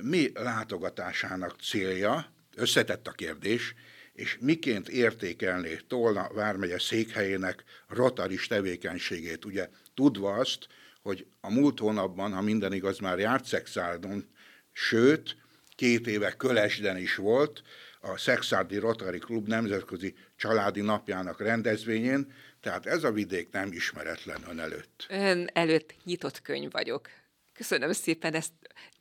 Mi 0.00 0.30
látogatásának 0.34 1.60
célja, 1.60 2.32
összetett 2.56 3.06
a 3.06 3.12
kérdés, 3.12 3.74
és 4.12 4.38
miként 4.40 4.88
értékelné 4.88 5.76
Tolna 5.88 6.32
vármegye 6.32 6.78
székhelyének 6.78 7.64
rotaris 7.88 8.46
tevékenységét, 8.46 9.44
ugye 9.44 9.68
tudva 9.94 10.34
azt, 10.34 10.66
hogy 11.04 11.26
a 11.40 11.50
múlt 11.50 11.78
hónapban, 11.78 12.32
ha 12.32 12.40
minden 12.40 12.72
igaz, 12.72 12.98
már 12.98 13.18
járt 13.18 13.44
Szexádon, 13.44 14.28
sőt, 14.72 15.36
két 15.76 16.06
éve 16.06 16.36
Kölesden 16.36 16.96
is 16.96 17.14
volt, 17.14 17.62
a 18.00 18.18
Szexárdi 18.18 18.78
Rotary 18.78 19.18
Klub 19.18 19.48
nemzetközi 19.48 20.14
családi 20.36 20.80
napjának 20.80 21.40
rendezvényén, 21.40 22.32
tehát 22.60 22.86
ez 22.86 23.04
a 23.04 23.12
vidék 23.12 23.50
nem 23.50 23.72
ismeretlen 23.72 24.42
ön 24.48 24.58
előtt. 24.58 25.06
Ön 25.08 25.48
előtt 25.52 25.94
nyitott 26.04 26.42
könyv 26.42 26.70
vagyok. 26.72 27.08
Köszönöm 27.52 27.92
szépen, 27.92 28.34
ezt 28.34 28.52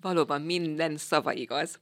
valóban 0.02 0.42
minden 0.42 0.98
szava 0.98 1.34
igaz. 1.34 1.80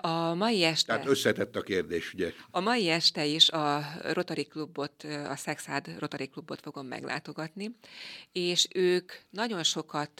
A 0.00 0.34
mai 0.34 0.64
este... 0.64 0.92
Tehát 0.92 1.08
összetett 1.08 1.56
a 1.56 1.62
kérdés, 1.62 2.12
ugye? 2.14 2.32
A 2.50 2.60
mai 2.60 2.88
este 2.88 3.24
is 3.24 3.50
a 3.50 3.84
Rotary 4.12 4.44
Klubot, 4.44 5.04
a 5.28 5.36
Szexád 5.36 5.98
Rotary 5.98 6.26
Klubot 6.26 6.60
fogom 6.60 6.86
meglátogatni, 6.86 7.76
és 8.32 8.68
ők 8.74 9.12
nagyon 9.30 9.62
sokat 9.62 10.10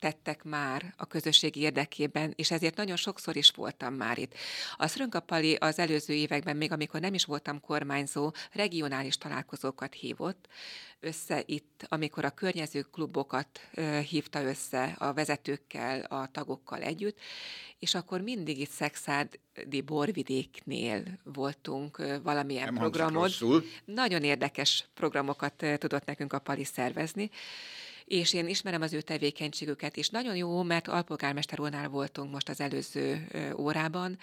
tettek 0.00 0.44
már 0.44 0.94
a 0.96 1.06
közösség 1.06 1.56
érdekében, 1.56 2.32
és 2.36 2.50
ezért 2.50 2.76
nagyon 2.76 2.96
sokszor 2.96 3.36
is 3.36 3.50
voltam 3.50 3.94
már 3.94 4.18
itt. 4.18 4.34
A 4.76 4.86
Szrönkapali 4.86 5.54
az 5.54 5.78
előző 5.78 6.14
években, 6.14 6.56
még 6.56 6.72
amikor 6.72 7.00
nem 7.00 7.14
is 7.14 7.24
voltam 7.24 7.60
kormányzó, 7.60 8.32
regionális 8.52 9.18
találkozókat 9.18 9.94
hívott, 9.94 10.48
össze 11.00 11.42
itt, 11.46 11.86
amikor 11.88 12.24
a 12.24 12.30
környező 12.30 12.80
klubokat 12.80 13.60
hívta 14.08 14.42
össze 14.42 14.94
a 14.98 15.12
vezetőkkel, 15.12 16.00
a 16.00 16.28
tagokkal 16.32 16.82
együtt, 16.82 17.18
és 17.78 17.94
akkor 17.94 18.20
mindig 18.20 18.60
itt 18.60 18.70
Szexádi 18.86 19.80
borvidéknél 19.84 21.02
voltunk 21.24 22.02
valamilyen 22.22 22.64
Nem 22.64 22.74
programot. 22.74 23.32
Nagyon 23.84 24.22
érdekes 24.22 24.84
programokat 24.94 25.64
tudott 25.78 26.04
nekünk 26.04 26.32
a 26.32 26.38
Pali 26.38 26.64
szervezni, 26.64 27.30
és 28.06 28.32
én 28.32 28.48
ismerem 28.48 28.82
az 28.82 28.92
ő 28.92 29.00
tevékenységüket 29.00 29.96
is. 29.96 30.08
Nagyon 30.08 30.36
jó, 30.36 30.62
mert 30.62 30.88
alpolgármester 30.88 31.60
úrnál 31.60 31.88
voltunk 31.88 32.32
most 32.32 32.48
az 32.48 32.60
előző 32.60 33.28
órában, 33.56 34.18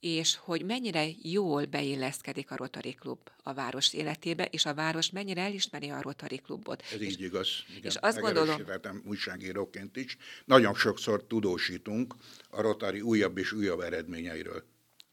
és 0.00 0.36
hogy 0.36 0.64
mennyire 0.64 1.06
jól 1.22 1.64
beilleszkedik 1.64 2.50
a 2.50 2.56
Rotary 2.56 2.94
Klub 2.94 3.18
a 3.42 3.52
város 3.52 3.92
életébe, 3.92 4.44
és 4.44 4.66
a 4.66 4.74
város 4.74 5.10
mennyire 5.10 5.42
elismeri 5.42 5.88
a 5.88 6.02
Rotary 6.02 6.36
Klubot. 6.36 6.82
Ez 6.92 7.00
és, 7.00 7.12
így 7.12 7.20
igaz. 7.20 7.48
Igen, 7.68 7.82
és 7.82 7.94
azt 7.94 8.20
gondolom... 8.20 8.60
újságíróként 9.04 9.96
is. 9.96 10.16
Nagyon 10.44 10.74
sokszor 10.74 11.24
tudósítunk 11.26 12.14
a 12.48 12.60
Rotary 12.60 13.00
újabb 13.00 13.38
és 13.38 13.52
újabb 13.52 13.80
eredményeiről. 13.80 14.64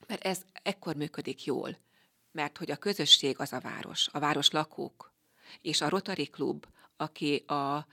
Mert 0.08 0.24
ez 0.24 0.42
ekkor 0.64 0.96
működik 0.96 1.46
jól, 1.46 1.80
mert 2.32 2.58
hogy 2.58 2.72
a 2.72 2.76
közösség 2.76 3.40
az 3.40 3.54
a 3.54 3.60
város, 3.60 4.08
a 4.12 4.20
város 4.20 4.50
lakók, 4.50 5.14
és 5.62 5.82
a 5.82 5.90
Rotary 5.90 6.26
Klub 6.26 6.66
aki 6.98 7.36
a 7.36 7.88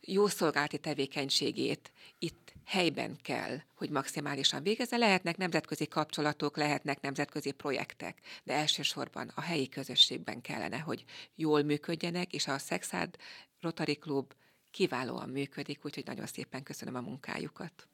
jószolgálati 0.00 0.78
tevékenységét 0.78 1.92
itt 2.18 2.52
helyben 2.64 3.18
kell, 3.22 3.58
hogy 3.74 3.90
maximálisan 3.90 4.62
végezze. 4.62 4.96
Lehetnek 4.96 5.36
nemzetközi 5.36 5.86
kapcsolatok, 5.88 6.56
lehetnek 6.56 7.00
nemzetközi 7.00 7.50
projektek, 7.50 8.18
de 8.44 8.52
elsősorban 8.52 9.32
a 9.34 9.40
helyi 9.40 9.68
közösségben 9.68 10.40
kellene, 10.40 10.78
hogy 10.78 11.04
jól 11.34 11.62
működjenek, 11.62 12.32
és 12.32 12.46
a 12.46 12.58
Szexád 12.58 13.16
Rotary 13.60 13.94
Club 13.94 14.32
kiválóan 14.70 15.28
működik, 15.28 15.84
úgyhogy 15.84 16.06
nagyon 16.06 16.26
szépen 16.26 16.62
köszönöm 16.62 16.94
a 16.94 17.00
munkájukat. 17.00 17.88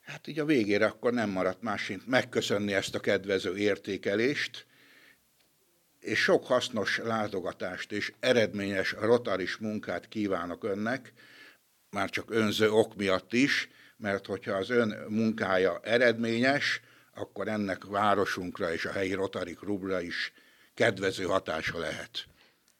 Hát 0.00 0.26
így 0.26 0.38
a 0.38 0.44
végére 0.44 0.86
akkor 0.86 1.12
nem 1.12 1.30
maradt 1.30 1.62
más, 1.62 1.88
mint 1.88 2.06
megköszönni 2.06 2.72
ezt 2.72 2.94
a 2.94 3.00
kedvező 3.00 3.56
értékelést, 3.56 4.66
és 6.04 6.18
sok 6.18 6.46
hasznos 6.46 6.98
látogatást 6.98 7.92
és 7.92 8.12
eredményes 8.20 8.92
rotaris 8.92 9.56
munkát 9.56 10.08
kívánok 10.08 10.64
önnek, 10.64 11.12
már 11.90 12.10
csak 12.10 12.30
önző 12.30 12.70
ok 12.70 12.96
miatt 12.96 13.32
is, 13.32 13.68
mert 13.96 14.26
hogyha 14.26 14.52
az 14.52 14.70
ön 14.70 14.96
munkája 15.08 15.80
eredményes, 15.82 16.80
akkor 17.14 17.48
ennek 17.48 17.84
városunkra 17.84 18.72
és 18.72 18.84
a 18.84 18.92
helyi 18.92 19.12
Rotary 19.12 19.54
Klubra 19.54 20.00
is 20.00 20.32
kedvező 20.74 21.24
hatása 21.24 21.78
lehet. 21.78 22.26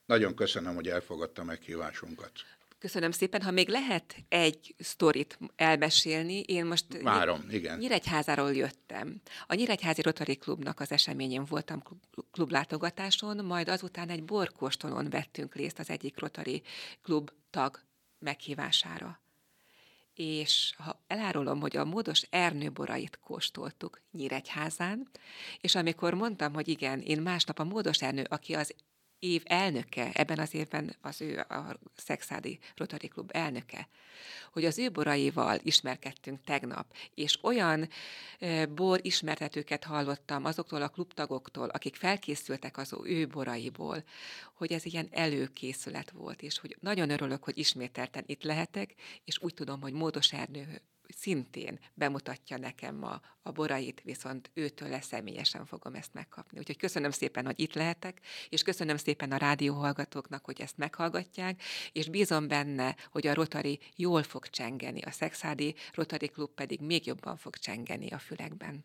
Nagyon 0.07 0.35
köszönöm, 0.35 0.75
hogy 0.75 0.89
elfogadta 0.89 1.45
meghívásunkat. 1.45 2.33
Köszönöm 2.85 3.11
szépen. 3.11 3.43
Ha 3.43 3.51
még 3.51 3.69
lehet 3.69 4.17
egy 4.29 4.75
sztorit 4.79 5.39
elmesélni, 5.57 6.41
én 6.41 6.65
most 6.67 7.03
Várom, 7.03 7.45
igen. 7.51 7.79
Nyíregyházáról 7.79 8.55
jöttem. 8.55 9.21
A 9.47 9.55
Nyíregyházi 9.55 10.03
Rotary 10.03 10.37
Klubnak 10.37 10.81
az 10.81 10.93
eseményén 10.93 11.45
voltam 11.45 11.83
klublátogatáson, 12.31 13.45
majd 13.45 13.69
azután 13.69 14.09
egy 14.09 14.25
borkóstolón 14.25 15.11
vettünk 15.11 15.55
részt 15.55 15.79
az 15.79 15.91
egyik 15.91 16.19
Rotary 16.19 16.63
Klub 17.03 17.31
tag 17.51 17.81
meghívására. 18.19 19.21
És 20.15 20.75
ha 20.79 21.05
elárulom, 21.07 21.61
hogy 21.61 21.77
a 21.77 21.85
módos 21.85 22.23
ernőborait 22.31 23.19
kóstoltuk 23.19 24.01
Nyíregyházán, 24.11 25.09
és 25.61 25.75
amikor 25.75 26.15
mondtam, 26.15 26.55
hogy 26.55 26.69
igen, 26.69 27.01
én 27.01 27.23
másnap 27.23 27.59
a 27.59 27.65
módos 27.65 28.03
ernő, 28.03 28.27
aki 28.29 28.55
az 28.55 28.75
év 29.25 29.43
elnöke, 29.45 30.11
ebben 30.13 30.39
az 30.39 30.55
évben 30.55 30.97
az 31.01 31.21
ő 31.21 31.39
a 31.39 31.79
Szexádi 31.97 32.59
Rotary 32.77 33.09
Klub 33.09 33.31
elnöke, 33.33 33.89
hogy 34.53 34.65
az 34.65 34.79
ő 34.79 34.91
boraival 34.91 35.59
ismerkedtünk 35.63 36.45
tegnap, 36.45 36.87
és 37.15 37.39
olyan 37.43 37.89
bor 38.75 38.99
ismertetőket 39.03 39.85
hallottam 39.85 40.45
azoktól 40.45 40.83
a 40.83 40.89
klubtagoktól, 40.89 41.69
akik 41.69 41.97
felkészültek 41.97 42.79
az 42.79 42.95
ő 43.05 43.27
boraiból, 43.27 44.05
hogy 44.55 44.73
ez 44.73 44.85
ilyen 44.85 45.09
előkészület 45.11 46.11
volt, 46.11 46.43
és 46.43 46.59
hogy 46.59 46.77
nagyon 46.81 47.11
örülök, 47.11 47.45
hogy 47.45 47.59
ismételten 47.59 48.23
itt 48.27 48.43
lehetek, 48.43 48.95
és 49.25 49.39
úgy 49.41 49.55
tudom, 49.55 49.81
hogy 49.81 49.93
Módos 49.93 50.33
Ernő 50.33 50.81
szintén 51.09 51.79
bemutatja 51.95 52.59
nekem 52.59 53.05
a, 53.05 53.21
a 53.43 53.53
borait, 53.53 54.01
viszont 54.05 54.51
őtől 54.55 55.01
személyesen 55.01 55.67
fogom 55.67 55.95
ezt 55.95 56.15
megkapni. 56.15 56.59
Úgyhogy 56.59 56.77
köszönöm 56.77 57.11
szépen, 57.11 57.45
hogy 57.45 57.61
itt 57.61 57.75
lehetek, 57.75 58.21
és 58.49 58.63
köszönöm 58.63 58.97
szépen 58.97 59.33
a 59.33 59.37
rádióhallgatóknak, 59.37 60.45
hogy 60.45 60.61
ezt 60.61 60.77
meghallgatják, 60.77 61.63
és 61.93 62.09
bízom 62.09 62.49
benne, 62.49 62.97
hogy 63.11 63.27
a 63.27 63.35
Rotary 63.35 63.79
jól 63.97 64.23
fog 64.23 64.47
csengeni, 64.49 65.03
a 65.03 65.11
Szexádi 65.11 65.75
Rotary 65.93 66.29
Klub 66.29 66.51
pedig 66.51 66.81
még 66.81 67.07
jobban 67.07 67.37
fog 67.37 67.57
csengeni 67.57 68.11
a 68.11 68.19
fülekben. 68.19 68.85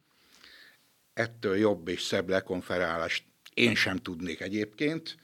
Ettől 1.13 1.57
jobb 1.57 1.87
és 1.87 2.01
szebb 2.01 2.29
lekonferálást 2.29 3.23
én 3.53 3.75
sem 3.75 3.97
tudnék 3.97 4.39
egyébként 4.39 5.17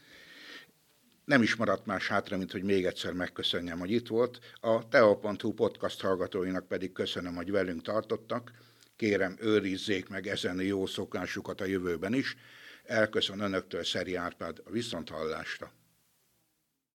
nem 1.25 1.41
is 1.41 1.55
maradt 1.55 1.85
más 1.85 2.07
hátra, 2.07 2.38
mint 2.38 2.51
hogy 2.51 2.63
még 2.63 2.85
egyszer 2.85 3.13
megköszönjem, 3.13 3.79
hogy 3.79 3.91
itt 3.91 4.07
volt. 4.07 4.39
A 4.59 4.88
teo.hu 4.88 5.53
podcast 5.53 6.01
hallgatóinak 6.01 6.67
pedig 6.67 6.91
köszönöm, 6.91 7.35
hogy 7.35 7.51
velünk 7.51 7.81
tartottak. 7.81 8.51
Kérem, 8.95 9.38
őrizzék 9.39 10.09
meg 10.09 10.27
ezen 10.27 10.61
jó 10.61 10.85
szokásukat 10.85 11.61
a 11.61 11.65
jövőben 11.65 12.13
is. 12.13 12.35
Elköszön 12.83 13.39
önöktől 13.39 13.83
Szeri 13.83 14.15
Árpád 14.15 14.61
a 14.65 14.69
viszonthallásra. 14.69 15.71